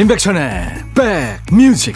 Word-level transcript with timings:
임백천의 0.00 0.84
백뮤직 0.94 1.94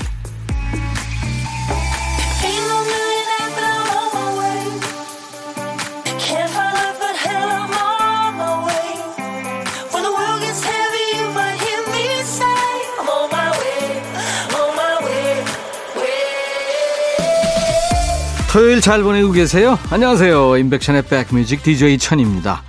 토요일 18.53 18.83
잘 18.83 19.03
보내고 19.03 19.33
계세요? 19.33 19.79
안녕하세요. 19.91 20.59
임백천의 20.59 21.07
백뮤직 21.07 21.63
DJ 21.63 21.97
천입니다. 21.97 22.63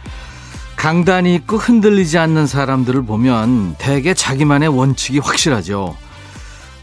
강단이 0.85 1.33
있고 1.33 1.57
흔들리지 1.57 2.19
않는 2.19 2.45
사람들을 2.45 3.07
보면 3.07 3.73
대개 3.79 4.13
자기만의 4.13 4.69
원칙이 4.69 5.17
확실하죠. 5.17 5.97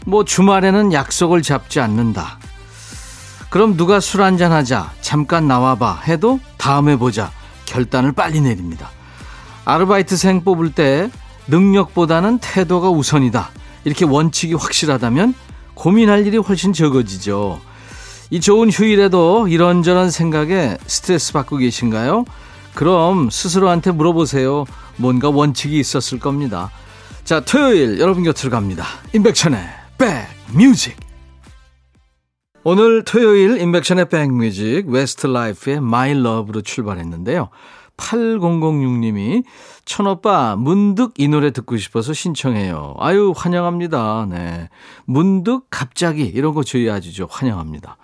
뭐 0.05 0.25
주말에는 0.25 0.91
약속을 0.91 1.41
잡지 1.41 1.79
않는다. 1.79 2.37
그럼 3.49 3.77
누가 3.77 4.01
술 4.01 4.21
한잔 4.21 4.51
하자, 4.51 4.91
잠깐 4.99 5.47
나와봐 5.47 6.01
해도 6.05 6.41
다음에 6.57 6.97
보자. 6.97 7.31
결단을 7.63 8.11
빨리 8.11 8.41
내립니다. 8.41 8.89
아르바이트생 9.63 10.43
뽑을 10.43 10.73
때 10.73 11.09
능력보다는 11.47 12.39
태도가 12.39 12.89
우선이다. 12.89 13.51
이렇게 13.85 14.03
원칙이 14.03 14.55
확실하다면 14.55 15.33
고민할 15.75 16.27
일이 16.27 16.35
훨씬 16.35 16.73
적어지죠. 16.73 17.61
이 18.31 18.41
좋은 18.41 18.69
휴일에도 18.69 19.47
이런저런 19.47 20.11
생각에 20.11 20.77
스트레스 20.87 21.31
받고 21.31 21.55
계신가요? 21.55 22.25
그럼 22.75 23.29
스스로한테 23.29 23.91
물어보세요. 23.91 24.65
뭔가 24.97 25.29
원칙이 25.29 25.79
있었을 25.79 26.19
겁니다. 26.19 26.71
자, 27.23 27.39
토요일 27.39 27.99
여러분 27.99 28.23
곁으로 28.23 28.51
갑니다. 28.51 28.85
임백천의 29.13 29.59
백뮤직. 29.97 30.97
오늘 32.65 33.03
토요일 33.03 33.59
임백천의 33.59 34.09
백뮤직 34.09 34.87
Westlife의 34.87 35.77
My 35.77 36.11
Love로 36.11 36.61
출발했는데요. 36.61 37.49
8006님이 37.97 39.43
천오빠 39.85 40.55
문득 40.55 41.13
이 41.17 41.27
노래 41.27 41.51
듣고 41.51 41.77
싶어서 41.77 42.13
신청해요. 42.13 42.95
아유 42.99 43.33
환영합니다. 43.35 44.27
네. 44.29 44.69
문득 45.05 45.67
갑자기 45.69 46.23
이런 46.23 46.53
거 46.53 46.61
아주 46.61 46.81
좋죠. 46.81 47.27
환영합니다. 47.29 47.97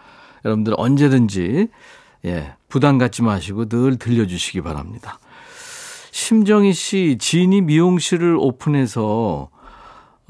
여러분들 0.46 0.74
언제든지 0.78 1.70
예, 2.26 2.54
부담 2.70 2.98
갖지 2.98 3.24
마시고 3.24 3.68
늘 3.68 3.98
들려주시기 3.98 4.62
바랍니다. 4.62 5.20
심정희 6.12 6.74
씨, 6.74 7.18
지인이 7.20 7.62
미용실을 7.62 8.38
오픈해서 8.40 9.50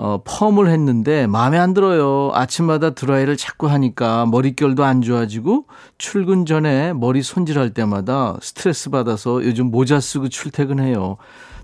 어, 0.02 0.22
펌을 0.24 0.70
했는데 0.70 1.28
마음에 1.28 1.58
안 1.58 1.74
들어요. 1.74 2.32
아침마다 2.34 2.92
드라이를 2.92 3.36
자꾸 3.36 3.68
하니까 3.70 4.26
머릿결도 4.28 4.86
안 4.86 5.02
좋아지고 5.02 5.66
출근 5.98 6.46
전에 6.46 6.94
머리 6.94 7.22
손질할 7.22 7.74
때마다 7.74 8.38
스트레스 8.42 8.90
받아서 8.90 9.44
요즘 9.44 9.72
모자 9.72 10.00
쓰고 10.00 10.30
출퇴근해요. 10.30 11.18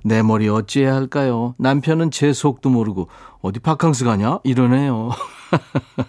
내 0.03 0.21
머리 0.21 0.49
어찌해야 0.49 0.93
할까요? 0.93 1.55
남편은 1.57 2.11
제 2.11 2.33
속도 2.33 2.69
모르고 2.69 3.07
어디 3.41 3.59
바캉스 3.59 4.03
가냐? 4.03 4.39
이러네요. 4.43 5.11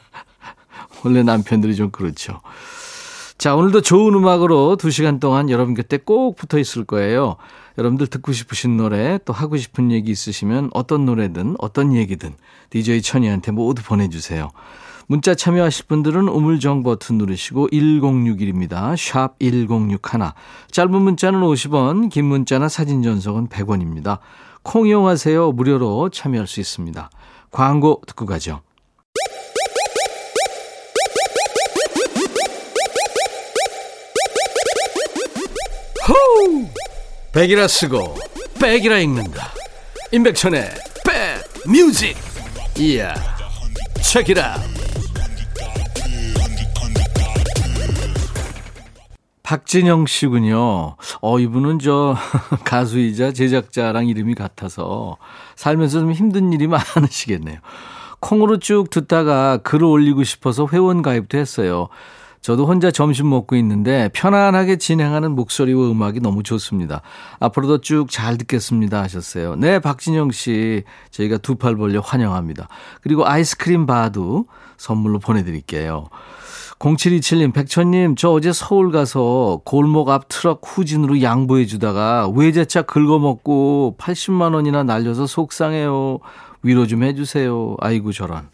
원래 1.04 1.22
남편들이 1.22 1.76
좀 1.76 1.90
그렇죠. 1.90 2.40
자, 3.46 3.54
오늘도 3.54 3.82
좋은 3.82 4.12
음악으로 4.12 4.76
2시간 4.76 5.20
동안 5.20 5.50
여러분 5.50 5.74
곁에 5.74 5.98
꼭 5.98 6.34
붙어 6.34 6.58
있을 6.58 6.84
거예요. 6.84 7.36
여러분들 7.78 8.08
듣고 8.08 8.32
싶으신 8.32 8.76
노래 8.76 9.20
또 9.24 9.32
하고 9.32 9.56
싶은 9.56 9.92
얘기 9.92 10.10
있으시면 10.10 10.70
어떤 10.74 11.06
노래든 11.06 11.54
어떤 11.60 11.94
얘기든 11.94 12.34
DJ 12.70 13.02
천이한테 13.02 13.52
모두 13.52 13.84
보내주세요. 13.84 14.50
문자 15.06 15.36
참여하실 15.36 15.86
분들은 15.86 16.26
우물정 16.26 16.82
버튼 16.82 17.18
누르시고 17.18 17.68
1061입니다. 17.68 18.96
샵 18.96 19.38
1061. 19.38 20.32
짧은 20.72 21.00
문자는 21.00 21.40
50원, 21.40 22.10
긴 22.10 22.24
문자나 22.24 22.68
사진 22.68 23.04
전송은 23.04 23.46
100원입니다. 23.46 24.18
콩 24.64 24.88
이용하세요. 24.88 25.52
무료로 25.52 26.08
참여할 26.08 26.48
수 26.48 26.58
있습니다. 26.58 27.10
광고 27.52 28.02
듣고 28.08 28.26
가죠. 28.26 28.62
호우! 36.08 36.68
백이라 37.32 37.66
쓰고 37.66 38.16
백이라 38.60 38.98
읽는다. 38.98 39.48
임백천의 40.12 40.70
백 41.04 41.68
뮤직. 41.68 42.16
이야. 42.78 43.14
책이라. 44.02 44.56
박진영 49.42 50.06
씨군요. 50.06 50.96
어, 51.20 51.38
이분은 51.38 51.80
저 51.80 52.16
가수이자 52.64 53.32
제작자랑 53.32 54.06
이름이 54.06 54.34
같아서 54.34 55.16
살면서 55.56 56.00
좀 56.00 56.12
힘든 56.12 56.52
일이 56.52 56.66
많으시겠네요. 56.94 57.58
콩으로 58.20 58.58
쭉 58.58 58.90
듣다가 58.90 59.58
글을 59.58 59.84
올리고 59.84 60.24
싶어서 60.24 60.68
회원 60.72 61.02
가입도 61.02 61.36
했어요. 61.38 61.88
저도 62.46 62.64
혼자 62.64 62.92
점심 62.92 63.28
먹고 63.28 63.56
있는데 63.56 64.08
편안하게 64.12 64.76
진행하는 64.76 65.32
목소리와 65.32 65.90
음악이 65.90 66.20
너무 66.20 66.44
좋습니다. 66.44 67.02
앞으로도 67.40 67.80
쭉 67.80 68.08
잘 68.08 68.38
듣겠습니다 68.38 69.02
하셨어요. 69.02 69.56
네, 69.56 69.80
박진영 69.80 70.30
씨. 70.30 70.84
저희가 71.10 71.38
두 71.38 71.56
팔 71.56 71.74
벌려 71.74 71.98
환영합니다. 71.98 72.68
그리고 73.00 73.26
아이스크림 73.26 73.86
바도 73.86 74.44
선물로 74.76 75.18
보내드릴게요. 75.18 76.06
0727님, 76.78 77.52
백천님, 77.52 78.14
저 78.14 78.30
어제 78.30 78.52
서울 78.52 78.92
가서 78.92 79.60
골목 79.64 80.08
앞 80.10 80.28
트럭 80.28 80.60
후진으로 80.62 81.22
양보해 81.22 81.66
주다가 81.66 82.28
외제차 82.28 82.82
긁어먹고 82.82 83.96
80만원이나 83.98 84.86
날려서 84.86 85.26
속상해요. 85.26 86.20
위로 86.62 86.86
좀 86.86 87.02
해주세요. 87.02 87.74
아이고, 87.80 88.12
저런. 88.12 88.50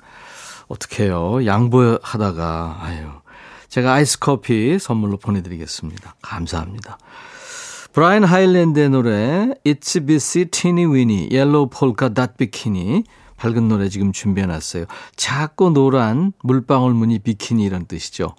어떡해요. 0.69 1.45
양보하다가, 1.45 2.79
아유. 2.81 3.22
제가 3.73 3.95
아이스 3.95 4.19
커피 4.19 4.79
선물로 4.79 5.17
보내드리겠습니다. 5.17 6.17
감사합니다. 6.21 6.99
브라이언 7.95 8.25
하일랜드의 8.25 8.91
노래 8.91 9.49
It's 9.65 10.07
Busy 10.07 10.45
Teeny 10.51 10.85
Weeny 10.93 11.29
Yellow 11.33 11.71
Polka 11.71 12.13
Dot 12.13 12.33
Bikini 12.37 13.05
밝은 13.39 13.69
노래 13.69 13.89
지금 13.89 14.13
준비해놨어요. 14.13 14.85
작고 15.17 15.71
노란 15.71 16.35
물방울 16.43 16.93
무늬 16.93 17.19
비키니 17.19 17.65
이런 17.65 17.87
뜻이죠. 17.87 18.35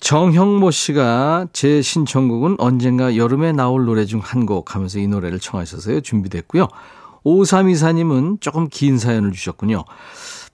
정형모 0.00 0.72
씨가 0.72 1.46
제 1.52 1.80
신청곡은 1.80 2.56
언젠가 2.58 3.16
여름에 3.16 3.52
나올 3.52 3.84
노래 3.84 4.06
중 4.06 4.20
한 4.20 4.44
곡 4.44 4.74
하면서 4.74 4.98
이 4.98 5.06
노래를 5.06 5.38
청하셔서요. 5.38 6.00
준비됐고요. 6.00 6.66
5324님은 7.24 8.40
조금 8.40 8.66
긴 8.68 8.98
사연을 8.98 9.30
주셨군요. 9.30 9.84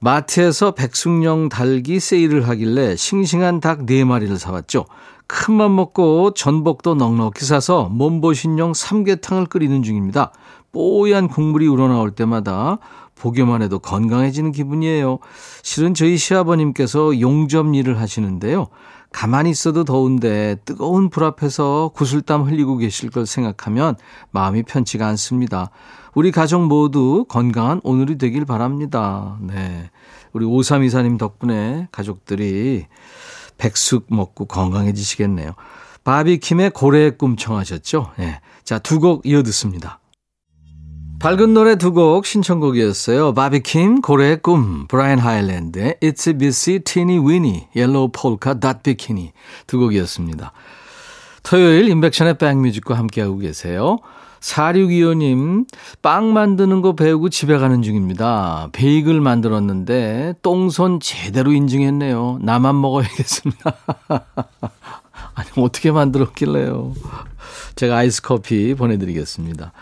마트에서 0.05 0.73
백숙령 0.73 1.49
닭이 1.49 2.01
세일을 2.01 2.49
하길래 2.49 2.97
싱싱한 2.97 3.61
닭 3.61 3.87
4마리를 3.87 4.37
사왔죠. 4.37 4.87
큰 5.29 5.55
맘 5.55 5.77
먹고 5.77 6.35
전복도 6.35 6.97
넉넉히 6.97 7.45
사서 7.45 7.85
몸보신용 7.85 8.75
삼계탕을 8.75 9.47
끓이는 9.47 9.85
중입니다. 9.85 10.33
뽀얀 10.73 11.29
국물이 11.29 11.69
우러나올 11.69 12.11
때마다 12.11 12.79
보기만 13.15 13.63
해도 13.63 13.79
건강해지는 13.79 14.51
기분이에요. 14.51 15.21
실은 15.63 15.95
저희 15.95 16.17
시아버님께서 16.17 17.21
용접 17.21 17.73
일을 17.73 18.01
하시는데요. 18.01 18.67
가만히 19.13 19.51
있어도 19.51 19.85
더운데 19.85 20.57
뜨거운 20.65 21.11
불 21.11 21.25
앞에서 21.25 21.93
구슬땀 21.95 22.43
흘리고 22.43 22.77
계실 22.77 23.11
걸 23.11 23.27
생각하면 23.27 23.97
마음이 24.31 24.63
편치가 24.65 25.07
않습니다. 25.09 25.71
우리 26.15 26.31
가족 26.31 26.67
모두 26.67 27.25
건강한 27.29 27.81
오늘이 27.85 28.19
되길 28.19 28.45
바랍니다. 28.45 29.39
네. 29.41 29.91
우리 30.33 30.45
5324님 30.45 31.19
덕분에 31.19 31.89
가족들이 31.93 32.87
백숙 33.59 34.07
먹고 34.09 34.47
건강해지시겠네요. 34.47 35.53
바비킴의 36.05 36.71
고래의 36.71 37.17
꿈 37.19 37.37
청하셨죠? 37.37 38.13
네. 38.19 38.41
자, 38.65 38.79
두 38.79 38.99
곡 38.99 39.27
이어 39.27 39.43
듣습니다. 39.43 40.01
밝은 41.23 41.55
노래 41.55 41.77
두 41.77 41.93
곡 41.93 42.27
신청곡이었어요. 42.27 43.33
바비킴, 43.33 44.01
고래의 44.01 44.43
꿈, 44.43 44.89
브라이언 44.89 45.21
하일랜드의 45.21 45.95
It's 46.03 46.27
a 46.27 46.37
Busy 46.37 46.81
Teeny 46.81 47.25
Weeny, 47.25 47.69
Yellow 47.77 48.11
Polka 48.11 48.59
Dot 48.59 48.79
Bikini 48.83 49.31
두 49.69 49.79
곡이었습니다. 49.79 50.51
토요일 51.45 51.89
인백션의 51.89 52.39
백뮤직과 52.39 52.99
함께하고 52.99 53.39
계세요. 53.39 53.99
4625님, 54.41 55.67
빵 56.03 56.33
만드는 56.33 56.83
거 56.83 56.97
배우고 56.97 57.29
집에 57.29 57.57
가는 57.57 57.83
중입니다. 57.83 58.71
베이글 58.73 59.21
만들었는데 59.21 60.35
똥손 60.43 60.99
제대로 60.99 61.53
인증했네요. 61.53 62.41
나만 62.43 62.81
먹어야겠습니다. 62.81 63.77
아니, 65.35 65.49
어떻게 65.57 65.93
만들었길래요. 65.93 66.95
제가 67.77 67.99
아이스 67.99 68.23
커피 68.23 68.75
보내드리겠습니다. 68.75 69.73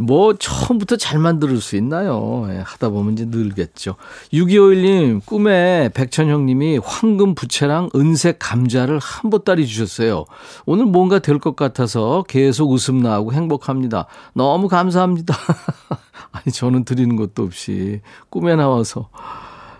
뭐 0.00 0.34
처음부터 0.34 0.96
잘 0.96 1.18
만들 1.18 1.60
수 1.60 1.74
있나요? 1.76 2.46
예, 2.50 2.58
하다 2.64 2.90
보면 2.90 3.14
이제 3.14 3.24
늘겠죠. 3.28 3.96
6251님 4.32 5.26
꿈에 5.26 5.90
백천형님이 5.92 6.78
황금 6.84 7.34
부채랑 7.34 7.90
은색 7.96 8.38
감자를 8.38 9.00
한 9.00 9.30
보따리 9.30 9.66
주셨어요. 9.66 10.24
오늘 10.66 10.86
뭔가 10.86 11.18
될 11.18 11.38
것 11.38 11.54
같아서 11.56 12.24
계속 12.28 12.70
웃음 12.70 13.00
나고 13.00 13.32
행복합니다. 13.32 14.06
너무 14.34 14.68
감사합니다. 14.68 15.34
아니 16.32 16.52
저는 16.52 16.84
드리는 16.84 17.14
것도 17.16 17.42
없이 17.44 18.00
꿈에 18.30 18.54
나와서 18.56 19.08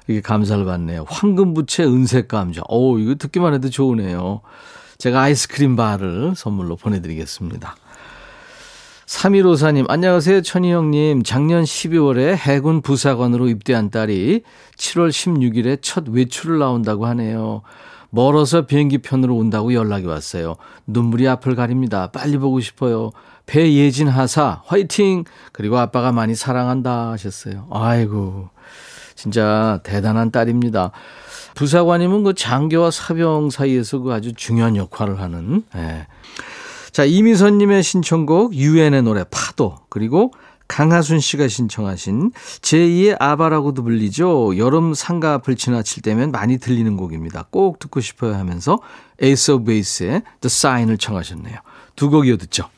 이게 0.08 0.20
감사를 0.20 0.64
받네요. 0.64 1.04
황금 1.08 1.54
부채 1.54 1.84
은색 1.84 2.28
감자. 2.28 2.62
오 2.68 2.98
이거 2.98 3.14
듣기만 3.16 3.54
해도 3.54 3.70
좋으네요. 3.70 4.40
제가 4.98 5.20
아이스크림 5.22 5.76
바를 5.76 6.34
선물로 6.36 6.76
보내드리겠습니다. 6.76 7.76
3154님, 9.08 9.86
안녕하세요. 9.88 10.42
천희 10.42 10.70
형님. 10.70 11.22
작년 11.22 11.64
12월에 11.64 12.36
해군 12.36 12.82
부사관으로 12.82 13.48
입대한 13.48 13.88
딸이 13.88 14.42
7월 14.76 15.08
16일에 15.08 15.78
첫 15.80 16.08
외출을 16.08 16.58
나온다고 16.58 17.06
하네요. 17.06 17.62
멀어서 18.10 18.66
비행기 18.66 18.98
편으로 18.98 19.34
온다고 19.34 19.72
연락이 19.72 20.04
왔어요. 20.04 20.56
눈물이 20.86 21.26
앞을 21.26 21.56
가립니다. 21.56 22.10
빨리 22.12 22.36
보고 22.36 22.60
싶어요. 22.60 23.10
배예진 23.46 24.08
하사, 24.08 24.60
화이팅! 24.66 25.24
그리고 25.52 25.78
아빠가 25.78 26.12
많이 26.12 26.34
사랑한다 26.34 27.10
하셨어요. 27.12 27.66
아이고, 27.70 28.50
진짜 29.14 29.80
대단한 29.84 30.30
딸입니다. 30.30 30.90
부사관이면 31.54 32.24
그 32.24 32.34
장교와 32.34 32.90
사병 32.90 33.48
사이에서 33.48 34.00
그 34.00 34.12
아주 34.12 34.34
중요한 34.34 34.76
역할을 34.76 35.18
하는, 35.18 35.64
예. 35.76 36.06
자, 36.98 37.04
이미선님의 37.04 37.84
신청곡 37.84 38.54
유엔의 38.54 39.04
노래 39.04 39.22
파도 39.30 39.76
그리고 39.88 40.32
강하순 40.66 41.20
씨가 41.20 41.46
신청하신 41.46 42.32
제2의 42.60 43.16
아바라고도 43.20 43.84
불리죠. 43.84 44.58
여름 44.58 44.94
상가 44.94 45.34
앞을 45.34 45.54
지나칠 45.54 46.02
때면 46.02 46.32
많이 46.32 46.58
들리는 46.58 46.96
곡입니다. 46.96 47.46
꼭 47.52 47.78
듣고 47.78 48.00
싶어요 48.00 48.34
하면서 48.34 48.80
Ace 49.22 49.52
of 49.52 49.66
Base의 49.66 50.22
The 50.40 50.46
Sign을 50.46 50.98
청하셨네요. 50.98 51.58
두 51.94 52.10
곡 52.10 52.26
이어 52.26 52.36
듣죠. 52.36 52.68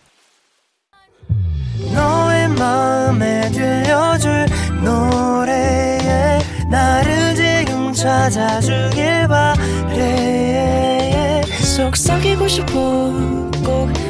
너의 1.94 2.48
마음에 2.50 3.50
들려줄 3.52 4.44
노래에 4.84 6.40
나를 6.70 7.34
지금 7.34 7.90
찾아주길 7.94 9.28
바래 9.28 11.40
속삭이고 11.74 12.46
싶어 12.48 12.70
꼭 13.64 14.09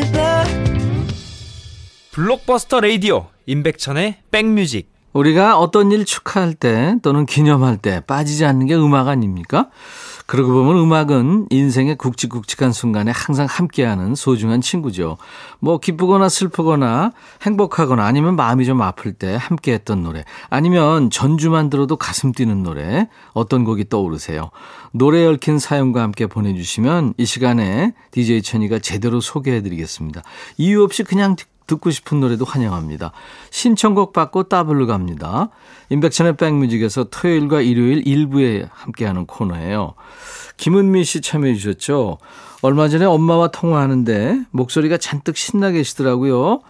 블록버스터 2.11 2.81
레이디오 2.81 3.27
임백천의 3.45 4.17
백뮤직 4.31 4.91
우리가 5.13 5.57
어떤 5.57 5.93
일 5.93 6.03
축하할 6.03 6.53
때 6.53 6.95
또는 7.01 7.25
기념할 7.25 7.77
때 7.77 8.01
빠지지 8.05 8.43
않는 8.45 8.65
게 8.65 8.75
음악 8.75 9.07
아닙니까? 9.07 9.69
그러고 10.25 10.53
보면 10.53 10.77
음악은 10.77 11.47
인생의 11.49 11.95
굵직굵직한 11.97 12.71
순간에 12.71 13.11
항상 13.13 13.47
함께하는 13.49 14.15
소중한 14.15 14.61
친구죠. 14.61 15.17
뭐 15.59 15.77
기쁘거나 15.77 16.29
슬프거나 16.29 17.11
행복하거나 17.41 18.05
아니면 18.05 18.35
마음이 18.37 18.65
좀 18.65 18.81
아플 18.81 19.11
때 19.11 19.37
함께했던 19.39 20.03
노래 20.03 20.23
아니면 20.49 21.09
전주만 21.09 21.69
들어도 21.69 21.97
가슴 21.97 22.31
뛰는 22.31 22.63
노래 22.63 23.09
어떤 23.33 23.65
곡이 23.65 23.89
떠오르세요? 23.89 24.51
노래 24.93 25.25
얽힌 25.25 25.59
사연과 25.59 26.01
함께 26.01 26.27
보내주시면 26.27 27.15
이 27.17 27.25
시간에 27.25 27.93
DJ 28.11 28.41
천이가 28.41 28.79
제대로 28.79 29.19
소개해드리겠습니다. 29.19 30.23
이유 30.57 30.83
없이 30.83 31.03
그냥 31.03 31.35
듣고 31.71 31.89
싶은 31.91 32.19
노래도 32.19 32.45
환영합니다. 32.45 33.11
신청곡 33.49 34.13
받고 34.13 34.43
따블로 34.43 34.87
갑니다. 34.87 35.49
임백천의 35.89 36.37
백뮤직에서 36.37 37.05
토요일과 37.05 37.61
일요일 37.61 38.05
일부에 38.05 38.67
함께하는 38.71 39.25
코너예요. 39.25 39.93
김은미 40.57 41.03
씨 41.03 41.21
참여해 41.21 41.55
주셨죠? 41.55 42.17
얼마 42.61 42.89
전에 42.89 43.05
엄마와 43.05 43.47
통화하는데 43.49 44.43
목소리가 44.51 44.97
잔뜩 44.97 45.37
신나 45.37 45.71
계시더라고요. 45.71 46.61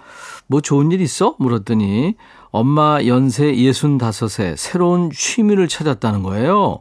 뭐 0.48 0.62
좋은 0.62 0.92
일 0.92 1.02
있어? 1.02 1.36
물었더니 1.40 2.16
엄마 2.52 3.00
연세 3.06 3.52
65세 3.54 4.56
새로운 4.58 5.10
취미를 5.12 5.68
찾았다는 5.68 6.24
거예요. 6.24 6.80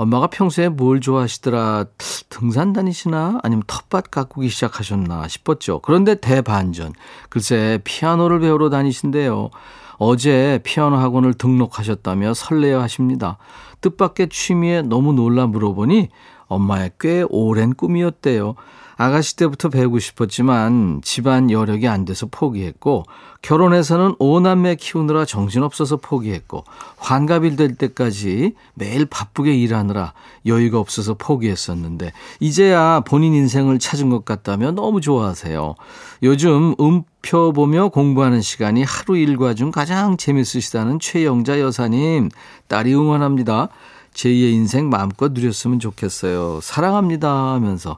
엄마가 0.00 0.28
평소에 0.28 0.70
뭘 0.70 0.98
좋아하시더라? 1.00 1.84
등산 2.30 2.72
다니시나? 2.72 3.40
아니면 3.42 3.62
텃밭 3.66 4.10
가꾸기 4.10 4.48
시작하셨나 4.48 5.28
싶었죠. 5.28 5.80
그런데 5.80 6.14
대반전. 6.14 6.94
글쎄, 7.28 7.78
피아노를 7.84 8.40
배우러 8.40 8.70
다니신대요. 8.70 9.50
어제 9.98 10.58
피아노 10.64 10.96
학원을 10.96 11.34
등록하셨다며 11.34 12.32
설레어 12.32 12.80
하십니다. 12.80 13.36
뜻밖의 13.82 14.30
취미에 14.30 14.80
너무 14.80 15.12
놀라 15.12 15.46
물어보니 15.46 16.08
엄마의 16.46 16.92
꽤 16.98 17.22
오랜 17.28 17.74
꿈이었대요. 17.74 18.54
아가씨 19.02 19.34
때부터 19.36 19.70
배우고 19.70 19.98
싶었지만 19.98 21.00
집안 21.02 21.50
여력이 21.50 21.88
안 21.88 22.04
돼서 22.04 22.26
포기했고 22.30 23.04
결혼해서는 23.40 24.16
오남매 24.18 24.74
키우느라 24.74 25.24
정신없어서 25.24 25.96
포기했고 25.96 26.64
환갑일 26.98 27.56
될 27.56 27.76
때까지 27.76 28.52
매일 28.74 29.06
바쁘게 29.06 29.54
일하느라 29.54 30.12
여유가 30.44 30.78
없어서 30.78 31.14
포기했었는데 31.14 32.12
이제야 32.40 33.00
본인 33.00 33.32
인생을 33.32 33.78
찾은 33.78 34.10
것 34.10 34.26
같다며 34.26 34.70
너무 34.72 35.00
좋아하세요. 35.00 35.76
요즘 36.22 36.74
음표 36.78 37.54
보며 37.54 37.88
공부하는 37.88 38.42
시간이 38.42 38.82
하루 38.82 39.16
일과 39.16 39.54
중 39.54 39.70
가장 39.70 40.18
재밌으시다는 40.18 41.00
최영자 41.00 41.58
여사님 41.60 42.28
딸이 42.68 42.92
응원합니다. 42.94 43.70
제2의 44.12 44.52
인생 44.52 44.90
마음껏 44.90 45.32
누렸으면 45.32 45.78
좋겠어요. 45.78 46.60
사랑합니다 46.60 47.30
하면서 47.54 47.96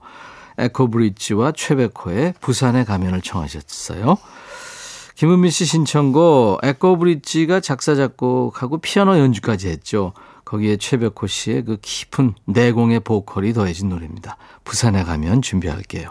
에코브리지와 0.59 1.53
최백호의 1.53 2.35
부산의 2.41 2.85
가면을 2.85 3.21
청하셨어요. 3.23 4.17
김은미 5.15 5.51
씨 5.51 5.65
신청곡 5.67 6.61
에코브리지가 6.63 7.61
작사 7.61 7.95
작곡하고 7.95 8.79
피아노 8.79 9.19
연주까지 9.19 9.69
했죠. 9.69 10.13
거기에 10.45 10.77
최백호 10.77 11.27
씨의 11.27 11.65
그 11.65 11.79
깊은 11.81 12.35
내공의 12.45 13.01
보컬이 13.01 13.53
더해진 13.53 13.89
노래입니다. 13.89 14.37
부산에 14.65 15.03
가면 15.03 15.41
준비할게요. 15.41 16.11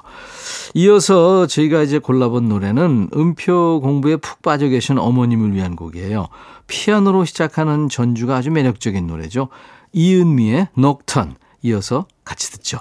이어서 0.74 1.46
저희가 1.46 1.84
이제 1.84 2.00
골라본 2.00 2.50
노래는 2.50 3.10
음표 3.16 3.82
공부에 3.82 4.16
푹 4.16 4.42
빠져 4.42 4.68
계신 4.68 4.98
어머님을 4.98 5.54
위한 5.54 5.76
곡이에요. 5.76 6.28
피아노로 6.68 7.26
시작하는 7.26 7.90
전주가 7.90 8.38
아주 8.38 8.50
매력적인 8.50 9.06
노래죠. 9.06 9.50
이은미의 9.94 10.70
녹턴 10.76 11.36
이어서 11.62 12.08
같이 12.24 12.52
듣죠. 12.52 12.80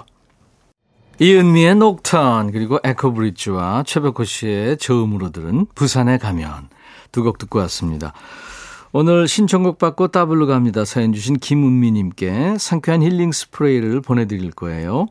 이은미의 1.21 1.75
녹턴 1.75 2.51
그리고 2.51 2.79
에코브리지와 2.83 3.83
최백호 3.85 4.23
씨의 4.23 4.77
저음으로 4.77 5.29
들은 5.29 5.67
부산에 5.75 6.17
가면 6.17 6.69
두 7.11 7.21
곡 7.21 7.37
듣고 7.37 7.59
왔습니다. 7.59 8.11
오늘 8.91 9.27
신청곡 9.27 9.77
받고 9.77 10.07
따블로 10.07 10.47
갑니다. 10.47 10.83
사연 10.83 11.13
주신 11.13 11.37
김은미님께 11.37 12.57
상쾌한 12.57 13.03
힐링 13.03 13.31
스프레이를 13.31 14.01
보내드릴 14.01 14.49
거예요. 14.49 15.09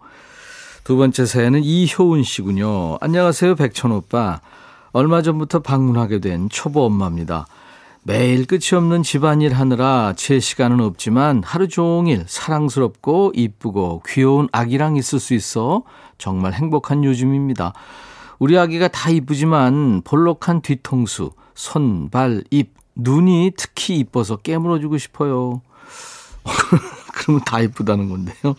두 0.83 0.97
번째 0.97 1.27
사연은 1.27 1.63
이효은 1.63 2.25
씨군요. 2.25 2.99
안녕하세요 3.01 3.55
백천 3.55 3.93
오빠. 3.93 4.41
얼마 4.91 5.23
전부터 5.23 5.61
방문하게 5.61 6.19
된 6.19 6.49
초보 6.49 6.87
엄마입니다. 6.87 7.47
매일 8.03 8.47
끝이 8.47 8.75
없는 8.75 9.03
집안일 9.03 9.53
하느라 9.53 10.15
제 10.17 10.41
시간은 10.41 10.81
없지만 10.81 11.43
하루 11.45 11.69
종일 11.69 12.25
사랑스럽고 12.27 13.33
이쁘고 13.35 14.03
귀여운 14.07 14.49
아기랑 14.53 14.97
있을 14.97 15.21
수 15.21 15.35
있어 15.35 15.83
정말 16.17 16.55
행복한 16.55 17.05
요즘입니다. 17.05 17.75
우리 18.39 18.59
아기가 18.59 18.89
다 18.89 19.11
이쁘지만 19.11 20.01
볼록한 20.03 20.63
뒤통수, 20.63 21.33
손, 21.55 22.09
발, 22.09 22.43
입, 22.51 22.73
눈이 22.95 23.53
특히 23.57 23.99
이뻐서 23.99 24.37
깨물어주고 24.37 24.97
싶어요. 24.97 25.61
그러면 27.13 27.43
다 27.45 27.61
이쁘다는 27.61 28.09
건데요. 28.09 28.57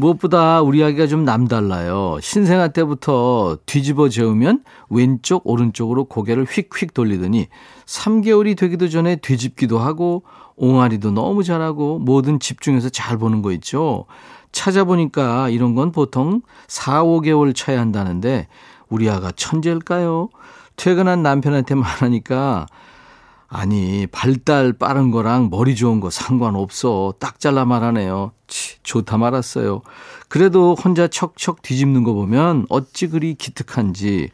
무엇보다 0.00 0.62
우리 0.62 0.82
아기가 0.82 1.06
좀 1.06 1.26
남달라요. 1.26 2.18
신생아 2.22 2.68
때부터 2.68 3.58
뒤집어 3.66 4.08
재우면 4.08 4.64
왼쪽, 4.88 5.46
오른쪽으로 5.46 6.06
고개를 6.06 6.46
휙휙 6.46 6.94
돌리더니 6.94 7.48
3개월이 7.84 8.56
되기도 8.56 8.88
전에 8.88 9.16
뒤집기도 9.16 9.78
하고 9.78 10.22
옹알이도 10.56 11.10
너무 11.10 11.44
잘하고 11.44 11.98
뭐든 11.98 12.40
집중해서 12.40 12.88
잘 12.88 13.18
보는 13.18 13.42
거 13.42 13.52
있죠. 13.52 14.06
찾아보니까 14.52 15.50
이런 15.50 15.74
건 15.74 15.92
보통 15.92 16.40
4, 16.68 17.04
5개월 17.04 17.54
차야 17.54 17.78
한다는데 17.78 18.48
우리 18.88 19.10
아가 19.10 19.30
천재일까요? 19.30 20.30
퇴근한 20.76 21.22
남편한테 21.22 21.74
말하니까 21.74 22.66
아니, 23.52 24.06
발달 24.06 24.72
빠른 24.72 25.10
거랑 25.10 25.48
머리 25.50 25.74
좋은 25.74 25.98
거 25.98 26.08
상관없어. 26.08 27.14
딱 27.18 27.40
잘라 27.40 27.64
말하네요. 27.64 28.30
치, 28.46 28.76
좋다 28.84 29.18
말았어요. 29.18 29.82
그래도 30.28 30.76
혼자 30.76 31.08
척척 31.08 31.60
뒤집는 31.60 32.04
거 32.04 32.12
보면 32.12 32.66
어찌 32.68 33.08
그리 33.08 33.34
기특한지 33.34 34.28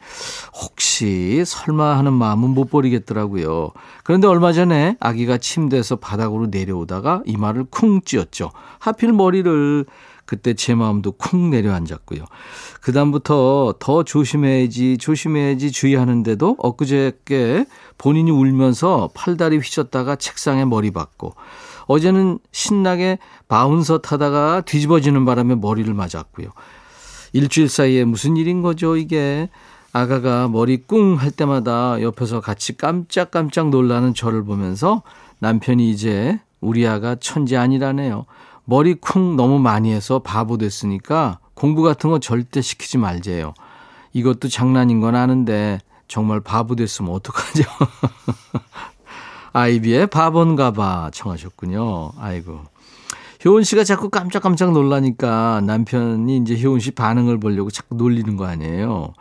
혹시 0.53 1.43
설마 1.43 1.97
하는 1.97 2.13
마음은 2.13 2.51
못 2.51 2.69
버리겠더라고요. 2.69 3.71
그런데 4.03 4.27
얼마 4.27 4.53
전에 4.53 4.95
아기가 4.99 5.39
침대에서 5.39 5.95
바닥으로 5.95 6.47
내려오다가 6.51 7.23
이마를 7.25 7.65
쿵 7.71 8.01
찧었죠. 8.01 8.51
하필 8.77 9.13
머리를 9.13 9.85
그때 10.27 10.53
제 10.53 10.75
마음도 10.75 11.13
쿵 11.13 11.49
내려앉았고요. 11.49 12.23
그다음부터 12.81 13.75
더 13.79 14.03
조심해야지, 14.03 14.99
조심해야지 14.99 15.71
주의하는데도 15.71 16.57
엊그저께 16.59 17.65
본인이 17.97 18.29
울면서 18.29 19.09
팔다리 19.15 19.57
휘쳤다가 19.57 20.17
책상에 20.17 20.65
머리 20.65 20.91
박고 20.91 21.33
어제는 21.87 22.39
신나게 22.51 23.17
바운서 23.47 23.99
타다가 23.99 24.61
뒤집어지는 24.61 25.25
바람에 25.25 25.55
머리를 25.55 25.91
맞았고요. 25.91 26.49
일주일 27.33 27.69
사이에 27.69 28.03
무슨 28.03 28.35
일인 28.37 28.61
거죠, 28.61 28.97
이게? 28.97 29.49
아가가 29.93 30.49
머리 30.49 30.83
꿍 30.85 31.15
할 31.15 31.31
때마다 31.31 32.01
옆에서 32.01 32.41
같이 32.41 32.75
깜짝깜짝 32.75 33.69
놀라는 33.69 34.13
저를 34.13 34.43
보면서 34.43 35.03
남편이 35.39 35.89
이제 35.89 36.39
우리 36.59 36.85
아가 36.85 37.15
천재 37.15 37.55
아니라네요. 37.55 38.25
머리 38.69 38.95
쿵 38.95 39.37
너무 39.37 39.59
많이 39.59 39.93
해서 39.93 40.19
바보 40.19 40.57
됐으니까 40.57 41.39
공부 41.53 41.83
같은 41.83 42.09
거 42.09 42.19
절대 42.19 42.61
시키지 42.61 42.97
말재요. 42.97 43.53
이것도 44.11 44.49
장난인 44.49 44.99
건 44.99 45.15
아는데 45.15 45.79
정말 46.09 46.41
바보 46.41 46.75
됐으면 46.75 47.13
어떡하죠? 47.13 47.63
아이비의 49.53 50.07
바본가 50.07 50.71
봐 50.71 51.09
청하셨군요. 51.13 52.11
아이고. 52.19 52.59
효은 53.45 53.63
씨가 53.63 53.85
자꾸 53.85 54.09
깜짝깜짝 54.09 54.73
놀라니까 54.73 55.61
남편이 55.61 56.35
이제 56.35 56.61
효은 56.61 56.81
씨 56.81 56.91
반응을 56.91 57.39
보려고 57.39 57.71
자꾸 57.71 57.95
놀리는 57.95 58.35
거 58.35 58.45
아니에요. 58.47 59.13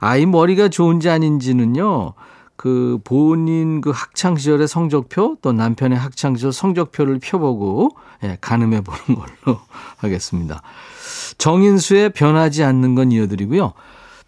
아이 0.00 0.24
머리가 0.24 0.68
좋은지 0.68 1.10
아닌지는요. 1.10 2.14
그 2.56 2.98
본인 3.04 3.80
그 3.80 3.90
학창 3.90 4.36
시절의 4.36 4.68
성적표 4.68 5.36
또 5.42 5.52
남편의 5.52 5.98
학창 5.98 6.34
시절 6.36 6.52
성적표를 6.52 7.18
펴보고 7.22 7.90
예, 8.24 8.38
가늠해 8.40 8.80
보는 8.82 9.20
걸로 9.20 9.60
하겠습니다. 9.98 10.62
정인수의 11.38 12.10
변하지 12.10 12.64
않는 12.64 12.94
건 12.94 13.12
이어드리고요. 13.12 13.72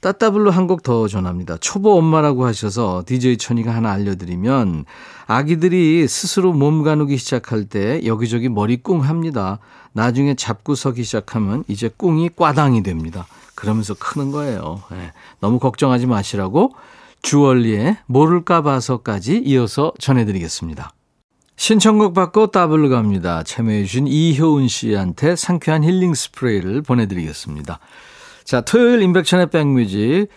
따따블로 0.00 0.52
한 0.52 0.68
곡 0.68 0.82
더 0.84 1.08
전합니다. 1.08 1.56
초보 1.56 1.96
엄마라고 1.98 2.44
하셔서 2.46 3.02
DJ 3.06 3.36
천이가 3.38 3.74
하나 3.74 3.90
알려드리면 3.90 4.84
아기들이 5.26 6.06
스스로 6.06 6.52
몸 6.52 6.84
가누기 6.84 7.16
시작할 7.16 7.64
때 7.64 8.00
여기저기 8.04 8.48
머리 8.48 8.76
꿍 8.80 9.00
합니다. 9.02 9.58
나중에 9.92 10.34
잡고 10.36 10.76
서기 10.76 11.02
시작하면 11.02 11.64
이제 11.66 11.90
꿍이 11.96 12.30
꽈당이 12.36 12.84
됩니다. 12.84 13.26
그러면서 13.56 13.94
크는 13.94 14.30
거예요. 14.30 14.82
네. 14.92 15.12
너무 15.40 15.58
걱정하지 15.58 16.06
마시라고 16.06 16.74
주얼리의 17.22 17.98
모를까 18.06 18.62
봐서까지 18.62 19.42
이어서 19.44 19.92
전해드리겠습니다. 19.98 20.92
신청곡 21.56 22.14
받고 22.14 22.48
따블로 22.48 22.88
갑니다. 22.88 23.42
참여해주신 23.42 24.06
이효은 24.06 24.68
씨한테 24.68 25.34
상쾌한 25.34 25.82
힐링 25.82 26.14
스프레이를 26.14 26.82
보내드리겠습니다. 26.82 27.80
자, 28.44 28.60
토요일 28.60 29.02
인백션의 29.02 29.50
백뮤직. 29.50 30.28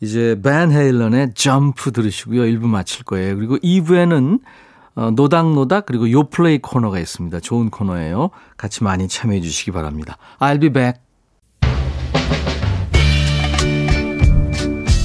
이제 0.00 0.38
밴 0.42 0.72
헤일런의 0.72 1.32
점프 1.34 1.92
들으시고요. 1.92 2.42
1부 2.42 2.66
마칠 2.66 3.04
거예요. 3.04 3.36
그리고 3.36 3.58
2부에는 3.58 4.40
어, 4.96 5.10
노닥노닥 5.12 5.86
그리고 5.86 6.10
요플레이 6.10 6.58
코너가 6.58 6.98
있습니다. 6.98 7.40
좋은 7.40 7.70
코너예요. 7.70 8.30
같이 8.56 8.82
많이 8.82 9.08
참여해 9.08 9.40
주시기 9.40 9.72
바랍니다. 9.72 10.16
I'll 10.38 10.60
be 10.60 10.70
back. 10.70 11.00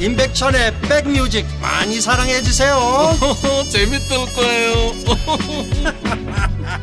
임백천의 0.00 0.80
백뮤직 0.88 1.44
많이 1.60 2.00
사랑해 2.00 2.40
주세요. 2.40 2.74
재밌을 3.68 4.16
거예요. 4.34 4.92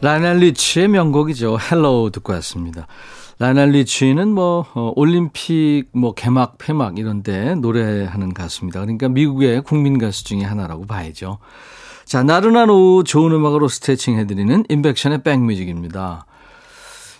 Lionel 0.00 0.38
Richie의 0.38 0.88
명곡이죠. 0.88 1.56
Hello 1.70 2.10
듣고 2.10 2.32
왔습니다. 2.32 2.88
Lionel 3.38 3.70
Richie는 3.70 4.26
뭐 4.28 4.66
어, 4.74 4.92
올림픽 4.96 5.84
뭐 5.92 6.14
개막 6.14 6.58
폐막 6.58 6.98
이런 6.98 7.22
데 7.22 7.54
노래하는 7.54 8.34
가수입니다. 8.34 8.80
그러니까 8.80 9.08
미국의 9.08 9.62
국민 9.62 9.98
가수 9.98 10.24
중에 10.24 10.42
하나라고 10.42 10.84
봐야죠. 10.84 11.38
자, 12.04 12.24
나른한 12.24 12.70
오후 12.70 13.04
좋은 13.04 13.30
음악으로 13.30 13.68
스트레칭 13.68 14.18
해드리는 14.18 14.64
인백션의 14.68 15.22
백뮤직입니다. 15.22 16.26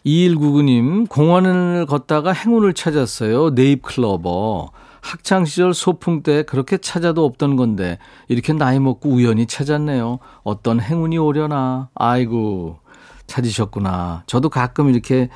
2199님, 0.07 1.09
공원을 1.09 1.87
걷다가 1.87 2.33
행운을 2.33 2.75
찾았어요. 2.75 3.51
네잎 3.51 3.83
클로버. 3.83 4.71
학창시절 5.01 5.75
소풍 5.75 6.23
때 6.23 6.43
그렇게 6.45 6.79
찾아도 6.79 7.25
없던 7.25 7.57
건데, 7.57 7.99
이렇게 8.29 8.53
나이 8.53 8.79
먹고 8.79 9.09
우연히 9.11 9.47
찾았네요. 9.47 10.21
어떤 10.45 10.81
행운이 10.81 11.19
오려나. 11.19 11.91
아이고, 11.95 12.79
찾으셨구나. 13.27 14.23
저도 14.27 14.49
가끔 14.49 14.91
이렇게, 14.91 15.29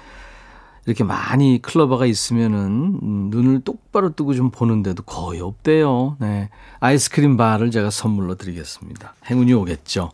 이렇게 0.86 1.02
많이 1.02 1.60
클로버가 1.60 2.06
있으면은, 2.06 2.98
음, 3.02 3.28
눈을 3.30 3.62
똑바로 3.62 4.14
뜨고 4.14 4.34
좀 4.34 4.50
보는데도 4.50 5.02
거의 5.02 5.40
없대요. 5.40 6.16
네. 6.20 6.48
아이스크림 6.78 7.36
바를 7.36 7.72
제가 7.72 7.90
선물로 7.90 8.36
드리겠습니다. 8.36 9.14
행운이 9.28 9.52
오겠죠. 9.52 10.10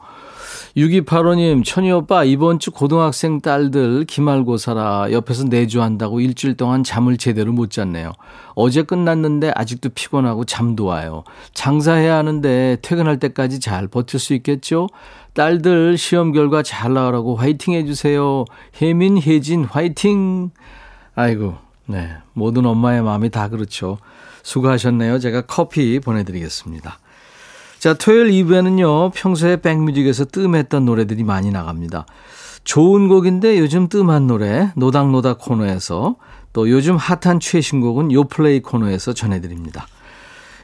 6285님, 0.76 1.64
천희 1.64 1.90
오빠, 1.90 2.24
이번 2.24 2.58
주 2.58 2.70
고등학생 2.70 3.40
딸들 3.40 4.04
기말고사라 4.04 5.10
옆에서 5.10 5.44
내조한다고 5.44 6.20
일주일 6.20 6.58
동안 6.58 6.84
잠을 6.84 7.16
제대로 7.16 7.50
못 7.50 7.70
잤네요. 7.70 8.12
어제 8.54 8.82
끝났는데 8.82 9.52
아직도 9.54 9.88
피곤하고 9.94 10.44
잠도 10.44 10.84
와요. 10.84 11.24
장사해야 11.54 12.16
하는데 12.16 12.76
퇴근할 12.82 13.18
때까지 13.18 13.58
잘 13.58 13.88
버틸 13.88 14.20
수 14.20 14.34
있겠죠? 14.34 14.88
딸들 15.32 15.96
시험 15.96 16.32
결과 16.32 16.62
잘 16.62 16.92
나오라고 16.92 17.36
화이팅 17.36 17.72
해주세요. 17.72 18.44
혜민, 18.82 19.16
혜진, 19.16 19.64
화이팅! 19.64 20.50
아이고, 21.14 21.54
네. 21.86 22.18
모든 22.34 22.66
엄마의 22.66 23.02
마음이 23.02 23.30
다 23.30 23.48
그렇죠. 23.48 23.96
수고하셨네요. 24.42 25.20
제가 25.20 25.42
커피 25.42 25.98
보내드리겠습니다. 26.00 26.98
자, 27.78 27.92
토요일 27.92 28.30
2부에는요, 28.30 29.12
평소에 29.14 29.56
백뮤직에서 29.60 30.24
뜸했던 30.26 30.86
노래들이 30.86 31.24
많이 31.24 31.50
나갑니다. 31.50 32.06
좋은 32.64 33.08
곡인데 33.08 33.58
요즘 33.58 33.88
뜸한 33.88 34.26
노래, 34.26 34.72
노닥노닥 34.76 35.38
코너에서 35.38 36.16
또 36.52 36.70
요즘 36.70 36.96
핫한 36.96 37.38
최신곡은 37.38 38.12
요플레이 38.12 38.60
코너에서 38.60 39.12
전해드립니다. 39.12 39.86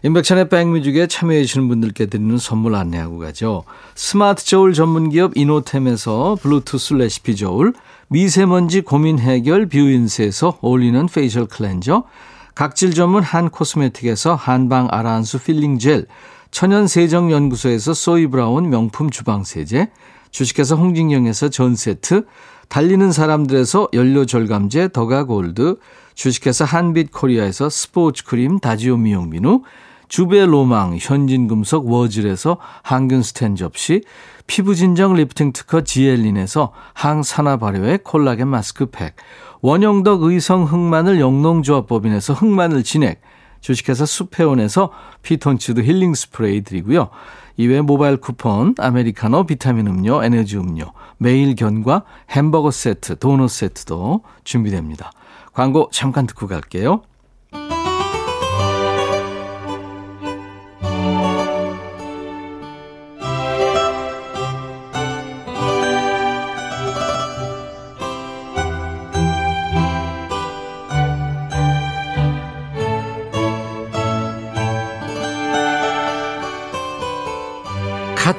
인백천의 0.05 0.49
백뮤직에 0.49 1.07
참여해주시는 1.07 1.69
분들께 1.69 2.07
드리는 2.07 2.37
선물 2.39 2.75
안내하고 2.75 3.19
가죠. 3.19 3.63
스마트 3.95 4.45
저울 4.45 4.73
전문기업 4.73 5.37
이노템에서 5.37 6.39
블루투스 6.41 6.95
레시피 6.95 7.37
저울, 7.37 7.73
미세먼지 8.09 8.81
고민 8.81 9.19
해결 9.21 9.67
뷰인스에서 9.67 10.59
어울리는 10.61 11.07
facial 11.07 11.47
cleanser, 11.47 12.05
각질 12.55 12.95
전문 12.95 13.23
한 13.23 13.49
코스메틱에서 13.49 14.35
한방 14.35 14.89
아라한수 14.91 15.39
peeling 15.39 15.79
gel, 15.79 16.07
천연세정연구소에서 16.53 17.95
소이브라운 17.95 18.71
명품 18.71 19.11
주방세제, 19.11 19.91
주식회사 20.31 20.77
홍진경에서 20.77 21.49
전 21.49 21.75
세트, 21.75 22.27
달리는 22.69 23.11
사람들에서 23.11 23.89
연료 23.95 24.25
절감제 24.25 24.91
더가 24.93 25.25
골드, 25.25 25.79
주식회사 26.15 26.65
한빛 26.65 27.11
코리아에서 27.11 27.69
스포츠 27.69 28.25
크림 28.25 28.61
다지오 28.61 28.99
미용 28.99 29.31
비누, 29.31 29.63
주베 30.09 30.45
로망 30.45 30.99
현진금속 31.01 31.91
워즐에서 31.91 32.59
항균 32.83 33.23
스텐 33.23 33.57
접시, 33.57 34.03
피부 34.47 34.75
진정 34.75 35.15
리프팅 35.15 35.55
특허 35.55 35.81
지엘린에서 35.81 36.73
항산화 36.93 37.57
발효의 37.57 38.01
콜라겐 38.05 38.49
마스크팩, 38.49 39.17
원형덕 39.63 40.23
의성 40.25 40.65
흑마늘 40.65 41.19
영농조합법인에서 41.19 42.35
흑마늘 42.35 42.83
진액, 42.85 43.23
주식회사 43.63 44.05
수페온에서 44.05 44.91
피톤치드 45.23 45.81
힐링 45.81 46.15
스프레이 46.15 46.61
드리고요. 46.61 47.09
이외에 47.57 47.81
모바일 47.81 48.19
쿠폰, 48.19 48.75
아메리카노, 48.79 49.47
비타민 49.47 49.87
음료, 49.87 50.23
에너지 50.23 50.59
음료, 50.59 50.93
매일 51.17 51.55
견과, 51.55 52.03
햄버거 52.31 52.71
세트, 52.71 53.19
도넛 53.19 53.49
세트도 53.49 54.23
준비됩니다. 54.45 55.13
광고 55.53 55.89
잠깐 55.93 56.27
듣고 56.27 56.47
갈게요. 56.47 57.03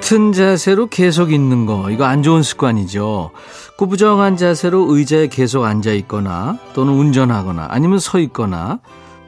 같은 0.04 0.34
자세로 0.34 0.88
계속 0.88 1.32
있는 1.32 1.66
거, 1.66 1.90
이거 1.90 2.04
안 2.04 2.24
좋은 2.24 2.44
습관이죠. 2.44 3.32
꾸부정한 3.78 4.36
자세로 4.36 4.94
의자에 4.94 5.28
계속 5.28 5.64
앉아 5.64 5.94
있거나, 5.94 6.58
또는 6.74 6.92
운전하거나, 6.92 7.68
아니면 7.70 8.00
서 8.00 8.20
있거나, 8.20 8.80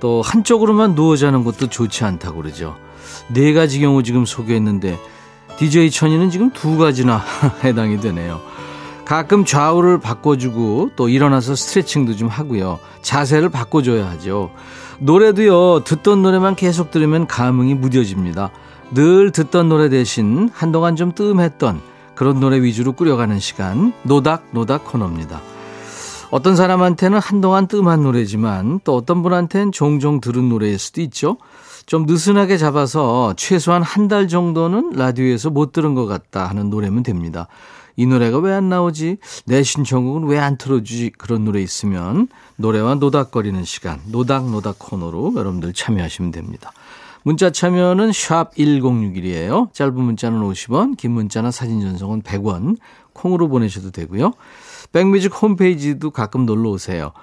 또 0.01 0.22
한쪽으로만 0.22 0.94
누워 0.94 1.15
자는 1.15 1.46
것도 1.46 1.67
좋지 1.67 2.03
않다고 2.03 2.41
그러죠. 2.41 2.75
네 3.29 3.53
가지 3.53 3.79
경우 3.79 4.03
지금 4.03 4.25
소개했는데, 4.25 5.00
DJ 5.58 5.91
천이는 5.91 6.29
지금 6.29 6.51
두 6.51 6.77
가지나 6.77 7.24
해당이 7.63 8.01
되네요. 8.01 8.41
가끔 9.05 9.46
좌우를 9.46 10.01
바꿔주고, 10.01 10.89
또 10.98 11.08
일어나서 11.08 11.55
스트레칭도 11.55 12.17
좀 12.17 12.27
하고요. 12.27 12.79
자세를 13.01 13.48
바꿔줘야 13.48 14.10
하죠. 14.10 14.51
노래도요, 15.00 15.86
듣던 15.86 16.22
노래만 16.22 16.58
계속 16.58 16.91
들으면 16.91 17.27
감흥이 17.27 17.75
무뎌집니다. 17.75 18.51
늘 18.93 19.31
듣던 19.31 19.69
노래 19.69 19.89
대신 19.89 20.49
한동안 20.53 20.95
좀 20.95 21.13
뜸했던 21.13 21.81
그런 22.15 22.39
노래 22.39 22.61
위주로 22.61 22.93
꾸려가는 22.93 23.39
시간 23.39 23.93
노닥노닥 24.03 24.85
코너입니다. 24.85 25.41
어떤 26.31 26.55
사람한테는 26.55 27.19
한동안 27.19 27.67
뜸한 27.67 28.03
노래지만 28.03 28.79
또 28.83 28.95
어떤 28.95 29.21
분한테는 29.21 29.71
종종 29.71 30.21
들은 30.21 30.49
노래일 30.49 30.79
수도 30.79 31.01
있죠. 31.01 31.37
좀 31.85 32.05
느슨하게 32.05 32.57
잡아서 32.57 33.33
최소한 33.37 33.83
한 33.83 34.07
달 34.07 34.27
정도는 34.27 34.91
라디오에서 34.95 35.49
못 35.49 35.71
들은 35.71 35.93
것 35.93 36.05
같다 36.05 36.45
하는 36.47 36.69
노래면 36.69 37.03
됩니다. 37.03 37.47
이 37.97 38.05
노래가 38.05 38.39
왜 38.39 38.53
안 38.53 38.69
나오지? 38.69 39.17
내 39.45 39.63
신청곡은 39.63 40.23
왜 40.27 40.39
안 40.39 40.57
틀어주지? 40.57 41.11
그런 41.17 41.45
노래 41.45 41.61
있으면 41.61 42.27
노래와 42.57 42.95
노닥거리는 42.95 43.63
시간, 43.63 43.99
노닥노닥 44.07 44.79
코너로 44.79 45.33
여러분들 45.35 45.73
참여하시면 45.73 46.31
됩니다. 46.31 46.71
문자 47.25 47.50
참여는 47.50 48.12
샵 48.13 48.53
1061이에요. 48.53 49.74
짧은 49.74 49.96
문자는 49.96 50.41
50원, 50.41 50.96
긴 50.96 51.10
문자나 51.10 51.50
사진 51.50 51.82
전송은 51.82 52.22
100원. 52.22 52.77
콩으로 53.14 53.48
보내셔도 53.48 53.90
되고요. 53.90 54.33
백뮤직 54.92 55.33
홈페이지도 55.42 56.11
가끔 56.11 56.46
놀러 56.46 56.70
오세요. 56.70 57.14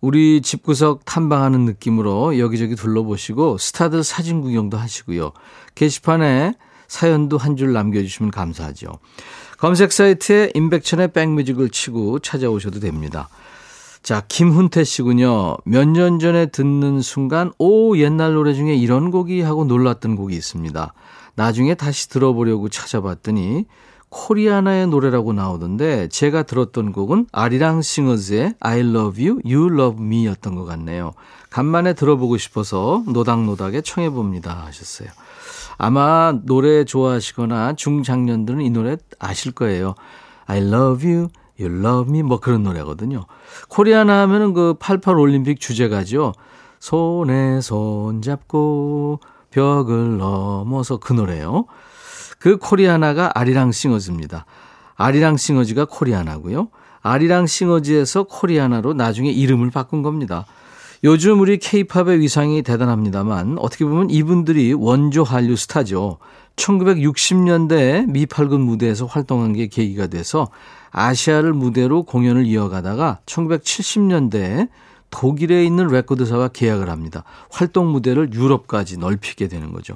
우리 0.00 0.40
집구석 0.40 1.04
탐방하는 1.04 1.64
느낌으로 1.64 2.38
여기저기 2.38 2.76
둘러보시고 2.76 3.58
스타들 3.58 4.04
사진 4.04 4.40
구경도 4.40 4.76
하시고요. 4.76 5.32
게시판에 5.74 6.54
사연도 6.86 7.36
한 7.36 7.56
줄 7.56 7.72
남겨주시면 7.72 8.30
감사하죠. 8.30 8.86
검색 9.58 9.90
사이트에 9.90 10.52
임백천의 10.54 11.08
백뮤직을 11.12 11.70
치고 11.70 12.20
찾아오셔도 12.20 12.78
됩니다. 12.78 13.28
자, 14.04 14.22
김훈태 14.28 14.84
씨군요. 14.84 15.56
몇 15.64 15.88
년 15.88 16.18
전에 16.18 16.44
듣는 16.44 17.00
순간, 17.00 17.52
오, 17.58 17.96
옛날 17.96 18.34
노래 18.34 18.52
중에 18.52 18.74
이런 18.74 19.10
곡이 19.10 19.40
하고 19.40 19.64
놀랐던 19.64 20.14
곡이 20.16 20.36
있습니다. 20.36 20.92
나중에 21.36 21.74
다시 21.74 22.10
들어보려고 22.10 22.68
찾아봤더니, 22.68 23.64
코리아나의 24.10 24.88
노래라고 24.88 25.32
나오던데, 25.32 26.08
제가 26.08 26.42
들었던 26.42 26.92
곡은 26.92 27.28
아리랑 27.32 27.80
싱어즈의 27.80 28.56
I 28.60 28.80
love 28.80 29.26
you, 29.26 29.40
you 29.42 29.72
love 29.72 29.98
me 30.04 30.26
였던 30.26 30.54
것 30.54 30.66
같네요. 30.66 31.14
간만에 31.48 31.94
들어보고 31.94 32.36
싶어서 32.36 33.02
노닥노닥에 33.08 33.80
청해봅니다. 33.80 34.66
하셨어요. 34.66 35.08
아마 35.78 36.38
노래 36.44 36.84
좋아하시거나 36.84 37.72
중장년들은 37.76 38.60
이 38.60 38.68
노래 38.68 38.98
아실 39.18 39.52
거예요. 39.52 39.94
I 40.44 40.58
love 40.58 41.10
you, 41.10 41.28
You 41.60 41.80
Love 41.80 42.10
Me 42.10 42.22
뭐 42.22 42.40
그런 42.40 42.62
노래거든요. 42.62 43.26
코리아나 43.68 44.22
하면은 44.22 44.54
그 44.54 44.74
88 44.78 45.18
올림픽 45.18 45.60
주제가죠. 45.60 46.32
손에 46.80 47.60
손 47.60 48.22
잡고 48.22 49.20
벽을 49.50 50.18
넘어서 50.18 50.98
그 50.98 51.12
노래요. 51.12 51.66
그 52.38 52.58
코리아나가 52.58 53.30
아리랑 53.34 53.72
싱어즈입니다. 53.72 54.44
아리랑 54.96 55.36
싱어즈가 55.36 55.86
코리아나고요. 55.86 56.68
아리랑 57.02 57.46
싱어즈에서 57.46 58.24
코리아나로 58.24 58.94
나중에 58.94 59.30
이름을 59.30 59.70
바꾼 59.70 60.02
겁니다. 60.02 60.46
요즘 61.04 61.40
우리 61.40 61.58
케이팝의 61.58 62.20
위상이 62.20 62.62
대단합니다만 62.62 63.58
어떻게 63.58 63.84
보면 63.84 64.08
이분들이 64.08 64.72
원조 64.72 65.22
한류 65.22 65.54
스타죠. 65.54 66.18
1960년대에 66.56 68.06
미팔군 68.10 68.60
무대에서 68.62 69.04
활동한 69.06 69.52
게 69.52 69.66
계기가 69.66 70.06
돼서 70.06 70.48
아시아를 70.94 71.52
무대로 71.52 72.04
공연을 72.04 72.46
이어가다가 72.46 73.18
1970년대에 73.26 74.68
독일에 75.10 75.64
있는 75.64 75.88
레코드사와 75.88 76.48
계약을 76.48 76.88
합니다. 76.88 77.24
활동 77.50 77.92
무대를 77.92 78.32
유럽까지 78.32 78.98
넓히게 78.98 79.48
되는 79.48 79.72
거죠. 79.72 79.94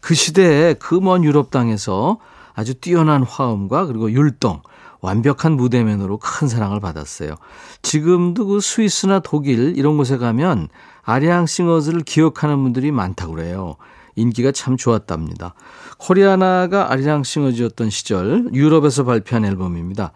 그 0.00 0.14
시대에 0.14 0.74
그 0.74 0.96
먼 1.00 1.24
유럽 1.24 1.50
땅에서 1.50 2.18
아주 2.54 2.74
뛰어난 2.74 3.22
화음과 3.22 3.86
그리고 3.86 4.10
율동, 4.10 4.62
완벽한 5.00 5.52
무대맨으로 5.52 6.18
큰 6.18 6.48
사랑을 6.48 6.80
받았어요. 6.80 7.34
지금도 7.82 8.46
그 8.46 8.60
스위스나 8.60 9.20
독일 9.20 9.76
이런 9.76 9.96
곳에 9.96 10.16
가면 10.16 10.68
아리앙 11.02 11.46
싱어즈를 11.46 12.02
기억하는 12.02 12.62
분들이 12.62 12.92
많다고 12.92 13.34
그래요. 13.34 13.76
인기가 14.14 14.52
참 14.52 14.76
좋았답니다. 14.76 15.54
코리아나가 15.98 16.92
아리랑 16.92 17.24
싱어즈였던 17.24 17.90
시절 17.90 18.50
유럽에서 18.52 19.04
발표한 19.04 19.44
앨범입니다. 19.44 20.12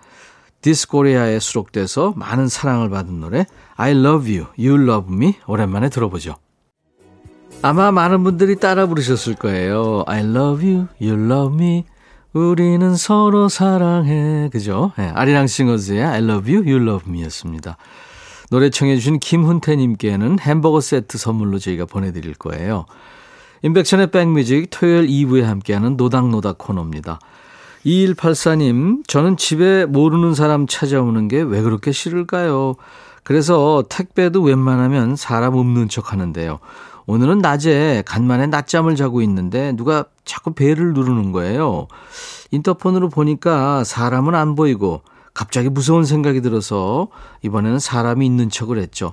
디스코리아에 0.66 1.38
수록돼서 1.38 2.12
많은 2.16 2.48
사랑을 2.48 2.90
받은 2.90 3.20
노래 3.20 3.46
I 3.76 3.92
Love 3.92 4.36
You, 4.36 4.46
You 4.58 4.82
Love 4.82 5.14
Me 5.14 5.34
오랜만에 5.46 5.88
들어보죠. 5.90 6.34
아마 7.62 7.92
많은 7.92 8.24
분들이 8.24 8.56
따라 8.56 8.86
부르셨을 8.86 9.36
거예요. 9.36 10.02
I 10.08 10.24
love 10.24 10.68
you, 10.68 10.88
you 11.00 11.14
love 11.30 11.54
me. 11.54 11.84
우리는 12.32 12.96
서로 12.96 13.48
사랑해. 13.48 14.48
그죠? 14.50 14.90
네, 14.98 15.06
아리랑 15.14 15.46
싱어즈의 15.46 16.02
I 16.02 16.18
love 16.18 16.52
you, 16.52 16.68
you 16.68 16.82
love 16.82 17.08
me 17.08 17.22
였습니다. 17.26 17.76
노래 18.50 18.68
청해 18.68 18.96
주신 18.96 19.20
김훈태님께는 19.20 20.40
햄버거 20.40 20.80
세트 20.80 21.16
선물로 21.16 21.60
저희가 21.60 21.84
보내드릴 21.84 22.34
거예요. 22.34 22.86
인백션의 23.62 24.10
백뮤직 24.10 24.70
토요일 24.70 25.06
2부에 25.06 25.42
함께하는 25.42 25.96
노닥노닥 25.96 26.58
코너입니다. 26.58 27.20
2184님, 27.86 29.06
저는 29.06 29.36
집에 29.36 29.86
모르는 29.86 30.34
사람 30.34 30.66
찾아오는 30.66 31.28
게 31.28 31.40
왜 31.42 31.62
그렇게 31.62 31.92
싫을까요? 31.92 32.74
그래서 33.22 33.84
택배도 33.88 34.42
웬만하면 34.42 35.14
사람 35.16 35.54
없는 35.54 35.88
척 35.88 36.12
하는데요. 36.12 36.58
오늘은 37.06 37.38
낮에 37.38 38.02
간만에 38.04 38.48
낮잠을 38.48 38.96
자고 38.96 39.22
있는데 39.22 39.72
누가 39.76 40.04
자꾸 40.24 40.52
배를 40.52 40.92
누르는 40.94 41.30
거예요. 41.30 41.86
인터폰으로 42.50 43.08
보니까 43.08 43.84
사람은 43.84 44.34
안 44.34 44.56
보이고 44.56 45.02
갑자기 45.32 45.68
무서운 45.68 46.04
생각이 46.04 46.40
들어서 46.40 47.08
이번에는 47.42 47.78
사람이 47.78 48.26
있는 48.26 48.50
척을 48.50 48.78
했죠. 48.78 49.12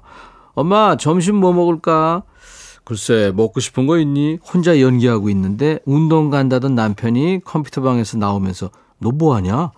엄마, 0.56 0.96
점심 0.98 1.36
뭐 1.36 1.54
먹을까? 1.54 2.24
글쎄 2.86 3.32
먹고 3.36 3.60
싶은 3.60 3.88
거 3.88 3.98
있니? 3.98 4.40
혼자 4.44 4.80
연기하고 4.82 5.30
있는데 5.30 5.80
운동 5.86 6.30
간다던 6.30 6.76
남편이 6.76 7.42
컴퓨터방에서 7.46 8.18
나오면서 8.18 8.72
너 9.00 9.12
뭐하냐? 9.12 9.72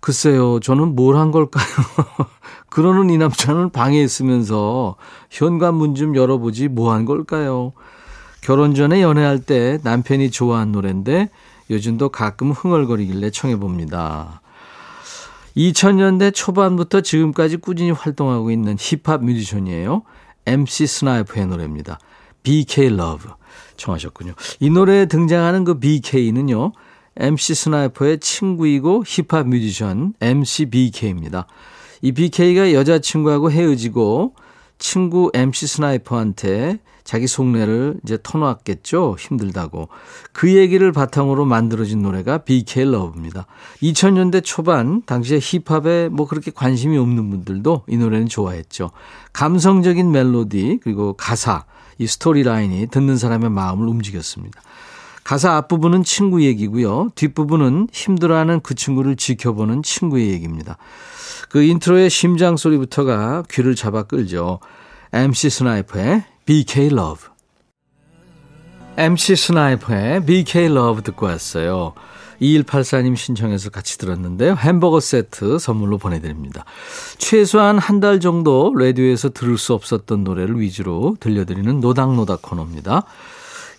글쎄요 0.00 0.60
저는 0.60 0.94
뭘 0.94 1.16
한 1.16 1.30
걸까요? 1.30 1.64
그러는 2.68 3.10
이 3.10 3.18
남자는 3.18 3.70
방에 3.70 4.00
있으면서 4.02 4.96
현관문 5.30 5.94
좀 5.94 6.14
열어보지 6.16 6.68
뭐 6.68 6.92
한 6.92 7.04
걸까요? 7.04 7.72
결혼 8.42 8.74
전에 8.74 9.02
연애할 9.02 9.40
때 9.40 9.78
남편이 9.82 10.30
좋아한 10.30 10.72
노래인데 10.72 11.28
요즘도 11.70 12.08
가끔 12.10 12.50
흥얼거리길래 12.52 13.30
청해봅니다. 13.30 14.40
2000년대 15.56 16.32
초반부터 16.34 17.00
지금까지 17.02 17.56
꾸준히 17.58 17.90
활동하고 17.90 18.50
있는 18.50 18.76
힙합 18.78 19.22
뮤지션이에요. 19.24 20.02
MC 20.46 20.86
스나이퍼의 20.86 21.46
노래입니다. 21.48 21.98
BK 22.42 22.86
Love 22.86 23.30
청하셨군요. 23.76 24.34
이 24.60 24.70
노래에 24.70 25.06
등장하는 25.06 25.64
그 25.64 25.78
BK는요. 25.78 26.72
MC 27.16 27.54
스나이퍼의 27.54 28.20
친구이고 28.20 29.04
힙합 29.06 29.48
뮤지션 29.48 30.14
MC 30.20 30.66
BK입니다. 30.66 31.46
이 32.02 32.12
BK가 32.12 32.72
여자친구하고 32.72 33.50
헤어지고 33.50 34.34
친구 34.78 35.30
MC 35.34 35.66
스나이퍼한테 35.66 36.78
자기 37.04 37.26
속내를 37.26 37.96
이제 38.04 38.18
터놓았겠죠. 38.22 39.16
힘들다고. 39.18 39.88
그 40.32 40.54
얘기를 40.54 40.92
바탕으로 40.92 41.44
만들어진 41.44 42.02
노래가 42.02 42.38
BK 42.38 42.84
Love입니다. 42.84 43.46
2000년대 43.82 44.42
초반 44.44 45.02
당시에 45.02 45.40
힙합에 45.40 46.08
뭐 46.08 46.26
그렇게 46.26 46.50
관심이 46.50 46.96
없는 46.96 47.30
분들도 47.30 47.82
이 47.88 47.96
노래는 47.96 48.28
좋아했죠. 48.28 48.90
감성적인 49.32 50.10
멜로디 50.10 50.80
그리고 50.82 51.14
가사 51.14 51.64
이 52.00 52.06
스토리 52.06 52.42
라인이 52.42 52.86
듣는 52.86 53.18
사람의 53.18 53.50
마음을 53.50 53.86
움직였습니다. 53.86 54.62
가사 55.22 55.52
앞부분은 55.56 56.02
친구 56.02 56.42
얘기고요. 56.42 57.10
뒷부분은 57.14 57.88
힘들어하는 57.92 58.60
그 58.62 58.74
친구를 58.74 59.16
지켜보는 59.16 59.82
친구의 59.82 60.30
얘기입니다. 60.30 60.78
그 61.50 61.62
인트로의 61.62 62.08
심장 62.08 62.56
소리부터가 62.56 63.42
귀를 63.50 63.74
잡아 63.74 64.04
끌죠. 64.04 64.60
MC 65.12 65.50
스나이퍼의 65.50 66.24
BK 66.46 66.86
Love. 66.86 67.28
MC 68.96 69.36
스나이퍼의 69.36 70.24
BK 70.24 70.64
Love 70.64 71.02
듣고 71.02 71.26
왔어요. 71.26 71.92
2184님 72.40 73.16
신청해서 73.16 73.70
같이 73.70 73.98
들었는데요. 73.98 74.54
햄버거 74.54 74.98
세트 75.00 75.58
선물로 75.58 75.98
보내드립니다. 75.98 76.64
최소한 77.18 77.78
한 77.78 78.00
달 78.00 78.18
정도 78.18 78.74
라디오에서 78.74 79.28
들을 79.28 79.58
수 79.58 79.74
없었던 79.74 80.24
노래를 80.24 80.58
위주로 80.58 81.16
들려드리는 81.20 81.80
노닥노닥 81.80 82.40
코너입니다. 82.40 83.04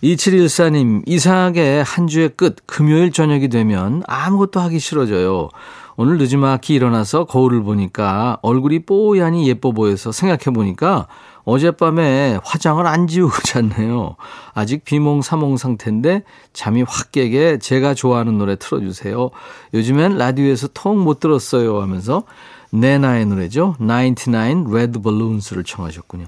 2714님, 0.04 1.02
이상하게 1.06 1.82
한 1.84 2.06
주의 2.06 2.28
끝, 2.28 2.56
금요일 2.66 3.10
저녁이 3.10 3.48
되면 3.48 4.02
아무것도 4.06 4.60
하기 4.60 4.78
싫어져요. 4.78 5.48
오늘 5.96 6.18
늦지막히 6.18 6.74
일어나서 6.74 7.24
거울을 7.24 7.62
보니까 7.62 8.38
얼굴이 8.42 8.80
뽀얀히 8.80 9.48
예뻐 9.48 9.72
보여서 9.72 10.12
생각해보니까 10.12 11.06
어젯밤에 11.44 12.38
화장을 12.44 12.86
안 12.86 13.06
지우고 13.06 13.32
잤네요. 13.42 14.16
아직 14.54 14.84
비몽사몽 14.84 15.56
상태인데 15.56 16.22
잠이 16.52 16.82
확 16.86 17.12
깨게 17.12 17.58
제가 17.58 17.94
좋아하는 17.94 18.38
노래 18.38 18.56
틀어주세요. 18.56 19.30
요즘엔 19.74 20.18
라디오에서 20.18 20.68
통 20.74 21.02
못 21.02 21.20
들었어요 21.20 21.80
하면서 21.80 22.24
네나의 22.70 23.26
노래죠. 23.26 23.76
99 23.78 24.70
Red 24.70 25.00
Balloons를 25.02 25.64
청하셨군요. 25.64 26.26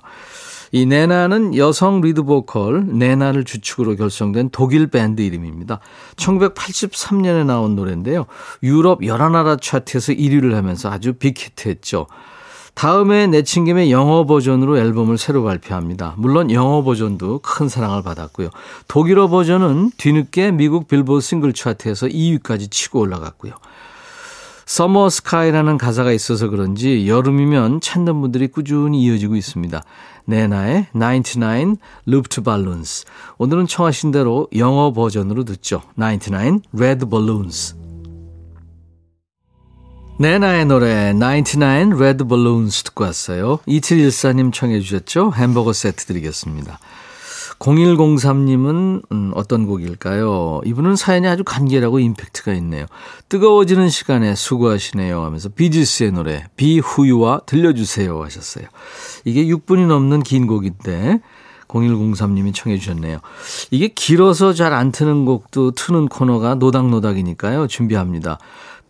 이 0.72 0.86
네나는 0.86 1.56
여성 1.56 2.00
리드 2.00 2.24
보컬 2.24 2.84
네나를 2.86 3.44
주축으로 3.44 3.94
결성된 3.94 4.50
독일 4.50 4.88
밴드 4.88 5.22
이름입니다. 5.22 5.78
1983년에 6.16 7.46
나온 7.46 7.76
노래인데요. 7.76 8.26
유럽 8.64 9.06
여러 9.06 9.28
나라 9.28 9.56
차트에서 9.56 10.12
1위를 10.12 10.54
하면서 10.54 10.90
아주 10.90 11.12
빅히트했죠. 11.12 12.08
다음에 12.74 13.26
내친 13.28 13.64
김에 13.64 13.90
영어 13.90 14.26
버전으로 14.26 14.78
앨범을 14.78 15.16
새로 15.16 15.44
발표합니다. 15.44 16.14
물론 16.18 16.50
영어 16.50 16.82
버전도 16.82 17.40
큰 17.42 17.68
사랑을 17.68 18.02
받았고요. 18.02 18.50
독일어 18.88 19.28
버전은 19.28 19.92
뒤늦게 19.96 20.50
미국 20.50 20.88
빌보드 20.88 21.24
싱글 21.24 21.52
차트에서 21.52 22.08
2위까지 22.08 22.70
치고 22.70 23.00
올라갔고요. 23.00 23.54
summer 24.66 25.10
sky라는 25.10 25.76
가사가 25.78 26.12
있어서 26.12 26.48
그런지 26.48 27.06
여름이면 27.06 27.80
찾는 27.80 28.20
분들이 28.20 28.48
꾸준히 28.48 29.02
이어지고 29.02 29.36
있습니다. 29.36 29.82
네나의 30.24 30.86
99 30.92 31.76
Luftballons. 32.08 33.04
오늘은 33.38 33.66
청하신 33.66 34.10
대로 34.10 34.48
영어 34.56 34.92
버전으로 34.92 35.44
듣죠. 35.44 35.82
99 35.96 36.62
Red 36.72 37.06
Balloons. 37.10 37.83
네나의 40.16 40.66
노래 40.66 41.12
99 41.12 41.96
Red 41.96 42.24
Balloons 42.24 42.84
듣고 42.84 43.04
왔어요. 43.04 43.58
2714님 43.66 44.52
청해 44.52 44.80
주셨죠? 44.80 45.32
햄버거 45.34 45.72
세트 45.72 46.04
드리겠습니다. 46.04 46.78
0103님은 47.58 49.02
음, 49.10 49.32
어떤 49.34 49.66
곡일까요? 49.66 50.60
이분은 50.64 50.96
사연이 50.96 51.26
아주 51.26 51.42
간결하고 51.44 51.98
임팩트가 51.98 52.52
있네요. 52.54 52.86
뜨거워지는 53.28 53.88
시간에 53.90 54.34
수고하시네요 54.34 55.22
하면서 55.24 55.48
비지스의 55.48 56.12
노래 56.12 56.44
비후유와 56.56 57.42
들려주세요 57.46 58.22
하셨어요. 58.22 58.66
이게 59.24 59.44
6분이 59.46 59.86
넘는 59.86 60.22
긴 60.22 60.46
곡인데 60.46 61.20
0103님이 61.68 62.54
청해 62.54 62.78
주셨네요. 62.78 63.18
이게 63.70 63.88
길어서 63.88 64.52
잘 64.52 64.72
안 64.72 64.92
트는 64.92 65.24
곡도 65.24 65.72
트는 65.72 66.06
코너가 66.06 66.54
노닥노닥이니까요. 66.56 67.66
준비합니다. 67.66 68.38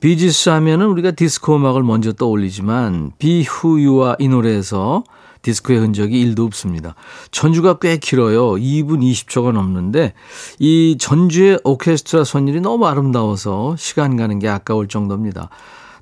비지스 0.05 0.51
하면은 0.51 0.89
우리가 0.89 1.13
디스코 1.13 1.57
음악을 1.57 1.83
먼저 1.83 2.13
떠올리지만 2.13 3.13
비후유와 3.19 4.17
이 4.19 4.29
노래에서 4.29 5.03
디스코의 5.41 5.79
흔적이 5.79 6.23
1도 6.27 6.45
없습니다. 6.45 6.95
전주가 7.31 7.79
꽤 7.79 7.97
길어요. 7.97 8.51
2분 8.51 9.01
20초가 9.01 9.53
넘는데 9.53 10.13
이 10.59 10.99
전주의 11.01 11.59
오케스트라 11.65 12.25
선율이 12.25 12.61
너무 12.61 12.87
아름다워서 12.87 13.77
시간 13.79 14.19
가는 14.19 14.39
게 14.39 14.47
아까울 14.47 14.89
정도입니다. 14.89 15.49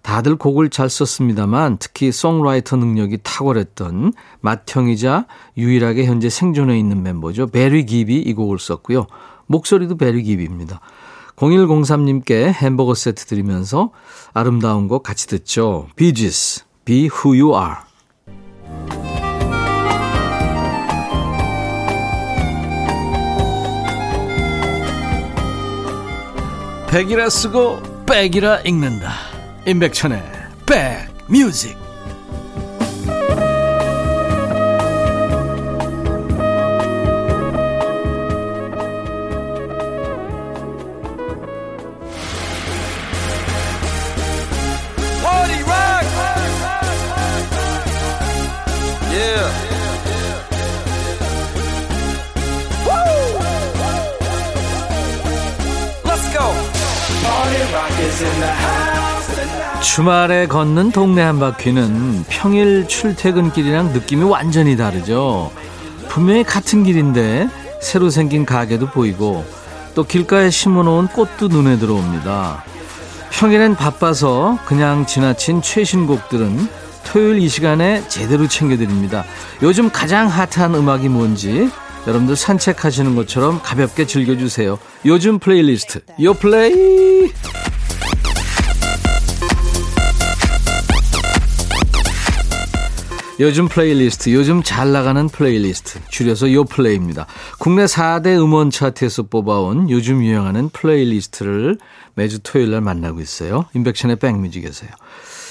다들 0.03 0.35
곡을 0.35 0.71
잘 0.71 0.91
썼습니다만 0.91 1.77
특히 1.79 2.11
송라이터 2.11 2.79
능력이 2.79 3.19
탁월했던 3.23 4.15
맏형이자 4.41 5.27
유일하게 5.57 6.07
현재 6.07 6.29
생존해 6.29 6.77
있는 6.77 7.05
멤버죠. 7.05 7.47
베리 7.47 7.87
깁이 7.87 8.17
이 8.17 8.35
곡을 8.35 8.59
썼고요. 8.59 9.07
목소리도 9.47 9.97
베리 9.97 10.25
깁입니다. 10.25 10.81
0103님께 11.37 12.53
햄버거 12.53 12.95
세트 12.95 13.27
드리면서 13.27 13.91
아름다운 14.33 14.89
곡 14.89 15.03
같이 15.03 15.27
듣죠. 15.27 15.89
비지스, 15.97 16.65
Be 16.85 17.09
Who 17.11 17.41
You 17.41 17.55
Are. 17.57 17.93
백이라 26.91 27.31
쓰고 27.31 27.81
백이라 28.05 28.61
읽는다. 28.61 29.13
임백천의 29.67 30.23
백뮤직. 30.67 31.82
주말에 59.83 60.47
걷는 60.47 60.93
동네 60.93 61.23
한 61.23 61.39
바퀴는 61.41 62.25
평일 62.29 62.87
출퇴근길이랑 62.87 63.93
느낌이 63.93 64.23
완전히 64.25 64.77
다르죠. 64.77 65.51
분명히 66.09 66.45
같은 66.45 66.85
길인데 66.85 67.49
새로 67.81 68.09
생긴 68.09 68.47
가게도 68.47 68.87
보이고 68.87 69.45
또 69.95 70.05
길가에 70.05 70.51
심어놓은 70.51 71.09
꽃도 71.09 71.49
눈에 71.49 71.79
들어옵니다. 71.79 72.65
평일엔 73.33 73.75
바빠서 73.75 74.59
그냥 74.67 75.05
지나친 75.05 75.61
최신곡들은 75.61 76.69
토요일 77.05 77.39
이 77.39 77.49
시간에 77.49 78.07
제대로 78.09 78.47
챙겨드립니다. 78.47 79.25
요즘 79.63 79.91
가장 79.91 80.29
핫한 80.29 80.75
음악이 80.75 81.09
뭔지 81.09 81.69
여러분들 82.07 82.37
산책하시는 82.37 83.15
것처럼 83.17 83.61
가볍게 83.63 84.07
즐겨주세요. 84.07 84.79
요즘 85.05 85.39
플레이리스트 85.39 86.01
요플레이 86.21 87.12
요즘 93.43 93.67
플레이리스트, 93.67 94.33
요즘 94.33 94.63
잘 94.63 94.93
나가는 94.93 95.29
플레이리스트, 95.29 95.99
줄여서 96.11 96.53
요플레이입니다. 96.53 97.27
국내 97.59 97.87
4대 97.87 98.41
음원 98.41 98.71
차트에서 98.71 99.25
뽑아온 99.25 99.91
요즘 99.91 100.23
유행하는 100.23 100.69
플레이리스트를 100.69 101.77
매주 102.15 102.39
토요일 102.39 102.71
날 102.71 102.83
만나고 102.83 103.21
있어요. 103.21 103.65
임백천의 103.75 104.21
백뮤직에서요. 104.21 104.91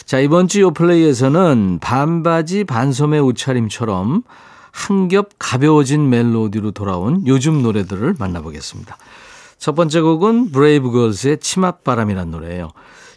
자, 0.05 0.19
이번 0.19 0.47
주 0.47 0.61
요플레이에서는 0.61 1.79
반바지 1.81 2.63
반소매 2.63 3.19
옷차림처럼 3.19 4.23
한 4.71 5.07
겹 5.09 5.31
가벼워진 5.37 6.09
멜로디로 6.09 6.71
돌아온 6.71 7.27
요즘 7.27 7.61
노래들을 7.61 8.15
만나보겠습니다. 8.17 8.97
첫 9.57 9.75
번째 9.75 9.99
곡은 9.99 10.51
브레이브걸스의 10.53 11.39
치맛바람이란 11.39 12.31
노래예요. 12.31 12.69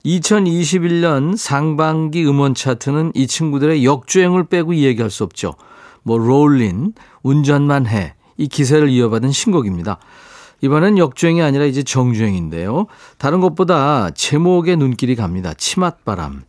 2021년 0.04 1.36
상반기 1.36 2.26
음원 2.26 2.54
차트는 2.54 3.12
이 3.14 3.26
친구들의 3.26 3.84
역주행을 3.84 4.44
빼고 4.44 4.74
이야기할 4.74 5.10
수 5.10 5.24
없죠. 5.24 5.54
뭐 6.02 6.18
롤린, 6.18 6.92
운전만 7.22 7.86
해. 7.86 8.14
이 8.36 8.48
기세를 8.48 8.90
이어받은 8.90 9.32
신곡입니다. 9.32 9.98
이번엔 10.60 10.98
역주행이 10.98 11.40
아니라 11.42 11.64
이제 11.64 11.82
정주행인데요. 11.82 12.86
다른 13.18 13.40
것보다 13.40 14.10
제목에 14.10 14.76
눈길이 14.76 15.14
갑니다. 15.16 15.54
치맛바람. 15.54 16.42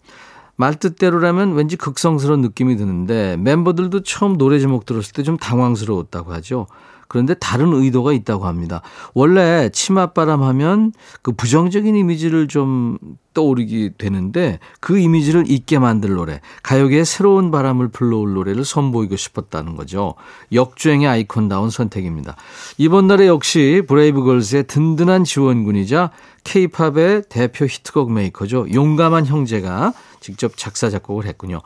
말 0.57 0.75
뜻대로라면 0.75 1.53
왠지 1.53 1.75
극성스러운 1.75 2.41
느낌이 2.41 2.77
드는데 2.77 3.35
멤버들도 3.37 4.03
처음 4.03 4.37
노래 4.37 4.59
제목 4.59 4.85
들었을 4.85 5.11
때 5.13 5.23
좀 5.23 5.37
당황스러웠다고 5.37 6.33
하죠. 6.33 6.67
그런데 7.07 7.33
다른 7.35 7.73
의도가 7.73 8.13
있다고 8.13 8.45
합니다. 8.45 8.81
원래 9.13 9.69
치맛바람 9.69 10.43
하면 10.43 10.91
그 11.21 11.31
부정적인 11.31 11.95
이미지를 11.95 12.47
좀 12.47 12.97
떠오르게 13.33 13.91
되는데 13.97 14.59
그 14.79 14.97
이미지를 14.97 15.43
잊게 15.47 15.77
만들 15.77 16.13
노래, 16.13 16.41
가요계의 16.63 17.05
새로운 17.05 17.51
바람을 17.51 17.89
불러올 17.89 18.33
노래를 18.33 18.65
선보이고 18.65 19.15
싶었다는 19.15 19.75
거죠. 19.75 20.15
역주행의 20.51 21.07
아이콘다운 21.07 21.69
선택입니다. 21.69 22.35
이번 22.77 23.07
날에 23.07 23.27
역시 23.27 23.83
브레이브걸스의 23.87 24.67
든든한 24.67 25.25
지원군이자 25.25 26.11
케이팝의 26.45 27.23
대표 27.29 27.65
히트곡 27.65 28.11
메이커죠. 28.11 28.67
용감한 28.73 29.25
형제가 29.25 29.93
직접 30.21 30.57
작사, 30.57 30.89
작곡을 30.89 31.25
했군요. 31.25 31.61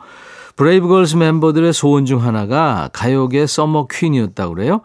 브레이브걸스 0.56 1.16
멤버들의 1.16 1.72
소원 1.72 2.04
중 2.04 2.22
하나가 2.22 2.90
가요계 2.92 3.46
summer 3.46 3.86
queen이었다고 3.86 4.54
그래요. 4.54 4.80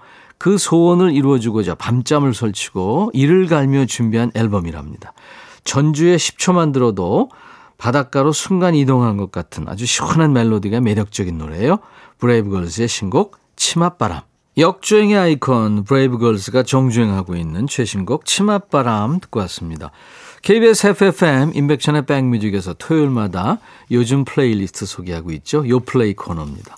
그 0.45 0.59
소원을 0.59 1.15
이루어주고자 1.15 1.73
밤잠을 1.73 2.35
설치고 2.35 3.09
이를 3.15 3.47
갈며 3.47 3.87
준비한 3.87 4.31
앨범이랍니다. 4.35 5.13
전주에 5.63 6.17
10초만 6.17 6.71
들어도 6.71 7.31
바닷가로 7.79 8.31
순간 8.31 8.75
이동한 8.75 9.17
것 9.17 9.31
같은 9.31 9.67
아주 9.67 9.87
시원한 9.87 10.33
멜로디가 10.33 10.81
매력적인 10.81 11.35
노래예요. 11.35 11.79
브레이브걸스의 12.19 12.87
신곡 12.87 13.39
치맛바람. 13.55 14.21
역주행의 14.59 15.17
아이콘 15.17 15.83
브레이브걸스가 15.83 16.61
정주행하고 16.61 17.35
있는 17.35 17.65
최신곡 17.65 18.25
치맛바람 18.25 19.21
듣고 19.21 19.39
왔습니다. 19.39 19.89
KBS 20.43 20.87
해피FM 20.89 21.53
임백천의 21.55 22.05
백뮤직에서 22.05 22.75
토요일마다 22.75 23.57
요즘 23.89 24.23
플레이리스트 24.23 24.85
소개하고 24.85 25.31
있죠. 25.31 25.67
요플레이 25.67 26.13
코너입니다. 26.13 26.77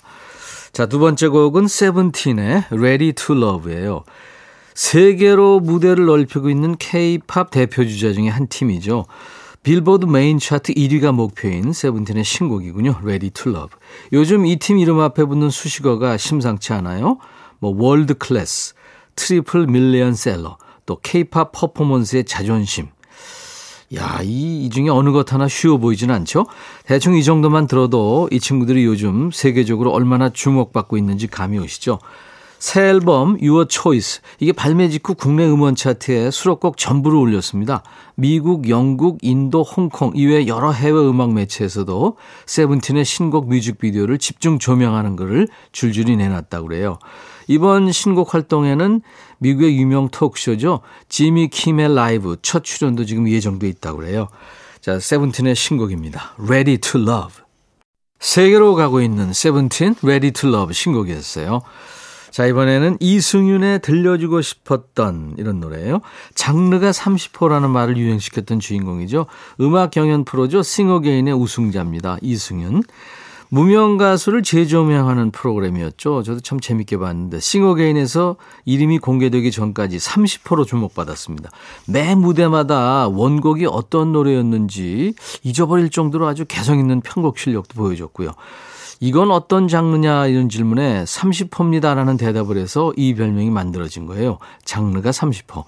자, 0.78 0.86
두 0.86 1.00
번째 1.00 1.26
곡은 1.26 1.66
세븐틴의 1.66 2.66
Ready 2.70 3.12
to 3.14 3.34
Love예요. 3.34 4.04
세계로 4.76 5.58
무대를 5.58 6.06
넓히고 6.06 6.50
있는 6.50 6.76
K-팝 6.78 7.50
대표 7.50 7.84
주자 7.84 8.12
중에 8.12 8.28
한 8.28 8.46
팀이죠. 8.46 9.06
빌보드 9.64 10.06
메인 10.06 10.38
차트 10.38 10.74
1위가 10.74 11.10
목표인 11.10 11.72
세븐틴의 11.72 12.22
신곡이군요. 12.22 13.00
Ready 13.02 13.30
to 13.30 13.50
Love. 13.50 13.76
요즘 14.12 14.46
이 14.46 14.56
팀 14.56 14.78
이름 14.78 15.00
앞에 15.00 15.24
붙는 15.24 15.50
수식어가 15.50 16.16
심상치 16.16 16.72
않아요. 16.74 17.18
뭐 17.58 17.74
world 17.76 18.14
class, 18.14 18.74
트리플 19.16 19.66
밀리언 19.66 20.14
셀러, 20.14 20.58
또 20.86 21.00
K-팝 21.02 21.50
퍼포먼스의 21.50 22.22
자존심. 22.22 22.86
야, 23.94 24.20
이, 24.22 24.66
이 24.66 24.70
중에 24.70 24.90
어느 24.90 25.12
것 25.12 25.32
하나 25.32 25.48
쉬워 25.48 25.78
보이진 25.78 26.10
않죠? 26.10 26.46
대충 26.84 27.16
이 27.16 27.24
정도만 27.24 27.66
들어도 27.66 28.28
이 28.30 28.38
친구들이 28.38 28.84
요즘 28.84 29.30
세계적으로 29.30 29.92
얼마나 29.92 30.28
주목받고 30.28 30.98
있는지 30.98 31.26
감이 31.26 31.58
오시죠? 31.58 31.98
새 32.58 32.82
앨범 32.88 33.38
Your 33.40 33.66
Choice 33.70 34.20
이게 34.40 34.52
발매 34.52 34.88
직후 34.88 35.14
국내 35.14 35.46
음원 35.46 35.76
차트에 35.76 36.30
수록곡 36.30 36.76
전부를 36.76 37.16
올렸습니다. 37.16 37.82
미국, 38.16 38.68
영국, 38.68 39.18
인도, 39.22 39.62
홍콩 39.62 40.12
이외 40.16 40.48
여러 40.48 40.72
해외 40.72 41.00
음악 41.00 41.32
매체에서도 41.32 42.16
세븐틴의 42.46 43.04
신곡 43.04 43.48
뮤직비디오를 43.48 44.18
집중 44.18 44.58
조명하는 44.58 45.14
것을 45.14 45.46
줄줄이 45.70 46.16
내놨다고 46.16 46.66
그래요. 46.66 46.98
이번 47.48 47.90
신곡 47.90 48.34
활동에는 48.34 49.00
미국의 49.38 49.76
유명 49.76 50.08
톡쇼죠. 50.10 50.80
지미 51.08 51.48
킴의 51.48 51.94
라이브 51.94 52.36
첫 52.42 52.62
출연도 52.62 53.04
지금 53.04 53.28
예정돼 53.28 53.68
있다고 53.68 53.98
그래요. 53.98 54.28
자, 54.80 55.00
세븐틴의 55.00 55.56
신곡입니다. 55.56 56.34
Ready 56.38 56.78
to 56.78 57.00
Love. 57.00 57.42
세계로 58.20 58.74
가고 58.74 59.00
있는 59.00 59.32
세븐틴 59.32 59.96
Ready 60.02 60.32
to 60.32 60.48
Love 60.48 60.72
신곡이었어요. 60.74 61.62
자, 62.30 62.46
이번에는 62.46 62.98
이승윤의 63.00 63.80
들려주고 63.80 64.42
싶었던 64.42 65.36
이런 65.38 65.60
노래예요. 65.60 66.00
장르가 66.34 66.90
30호라는 66.90 67.68
말을 67.70 67.96
유행시켰던 67.96 68.60
주인공이죠. 68.60 69.26
음악 69.60 69.90
경연 69.90 70.24
프로죠. 70.24 70.62
싱어게인의 70.62 71.34
우승자입니다. 71.34 72.18
이승윤. 72.20 72.82
무명 73.50 73.96
가수를 73.96 74.42
재조명하는 74.42 75.30
프로그램이었죠. 75.30 76.22
저도 76.22 76.40
참 76.40 76.60
재밌게 76.60 76.98
봤는데 76.98 77.40
싱어게인에서 77.40 78.36
이름이 78.64 78.98
공개되기 78.98 79.50
전까지 79.50 79.96
30%로 79.96 80.64
주목받았습니다. 80.64 81.50
매 81.86 82.14
무대마다 82.14 83.08
원곡이 83.08 83.66
어떤 83.66 84.12
노래였는지 84.12 85.14
잊어버릴 85.42 85.90
정도로 85.90 86.26
아주 86.26 86.44
개성 86.46 86.78
있는 86.78 87.00
편곡 87.00 87.38
실력도 87.38 87.74
보여줬고요. 87.74 88.34
이건 89.00 89.30
어떤 89.30 89.68
장르냐 89.68 90.26
이런 90.26 90.48
질문에 90.48 91.04
30호입니다라는 91.04 92.18
대답을 92.18 92.56
해서 92.56 92.92
이 92.96 93.14
별명이 93.14 93.50
만들어진 93.50 94.06
거예요. 94.06 94.38
장르가 94.64 95.10
30호. 95.10 95.64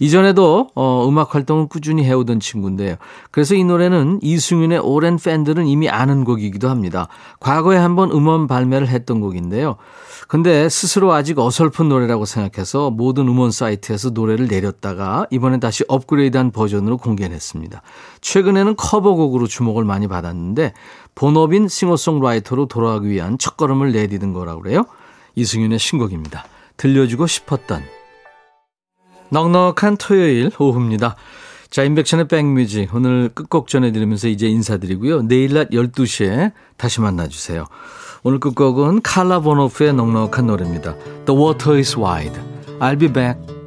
이전에도 0.00 0.68
어, 0.74 1.06
음악 1.08 1.34
활동을 1.34 1.68
꾸준히 1.68 2.04
해오던 2.04 2.40
친구인데요. 2.40 2.96
그래서 3.30 3.54
이 3.54 3.64
노래는 3.64 4.20
이승윤의 4.22 4.80
오랜 4.80 5.16
팬들은 5.16 5.66
이미 5.66 5.88
아는 5.88 6.24
곡이기도 6.24 6.68
합니다. 6.68 7.08
과거에 7.40 7.78
한번 7.78 8.10
음원 8.10 8.46
발매를 8.46 8.88
했던 8.88 9.20
곡인데요. 9.20 9.76
근데 10.28 10.68
스스로 10.68 11.12
아직 11.14 11.38
어설픈 11.38 11.88
노래라고 11.88 12.26
생각해서 12.26 12.90
모든 12.90 13.28
음원 13.28 13.50
사이트에서 13.50 14.10
노래를 14.10 14.46
내렸다가 14.46 15.26
이번엔 15.30 15.58
다시 15.58 15.84
업그레이드한 15.88 16.50
버전으로 16.50 16.98
공개했습니다. 16.98 17.80
최근에는 18.20 18.76
커버곡으로 18.76 19.46
주목을 19.46 19.84
많이 19.84 20.08
받았는데 20.08 20.72
본업인 21.14 21.68
싱어송라이터로 21.68 22.66
돌아가기 22.66 23.08
위한 23.08 23.38
첫걸음을 23.38 23.92
내디딘 23.92 24.32
거라고 24.32 24.62
그래요. 24.62 24.84
이승윤의 25.34 25.78
신곡입니다. 25.78 26.44
들려주고 26.76 27.26
싶었던 27.26 27.82
넉넉한 29.30 29.96
토요일 29.98 30.50
오후입니다. 30.58 31.16
자, 31.70 31.84
인백션의 31.84 32.28
백뮤직 32.28 32.94
오늘 32.94 33.28
끝곡 33.34 33.68
전해드리면서 33.68 34.28
이제 34.28 34.48
인사드리고요. 34.48 35.22
내일 35.22 35.52
낮 35.52 35.70
12시에 35.70 36.52
다시 36.76 37.00
만나주세요. 37.00 37.66
오늘 38.22 38.40
끝곡은 38.40 39.02
칼라 39.02 39.40
보노프의 39.40 39.92
넉넉한 39.92 40.46
노래입니다. 40.46 40.96
The 41.26 41.40
water 41.40 41.76
is 41.76 41.96
wide. 41.98 42.40
I'll 42.80 42.98
be 42.98 43.12
back. 43.12 43.57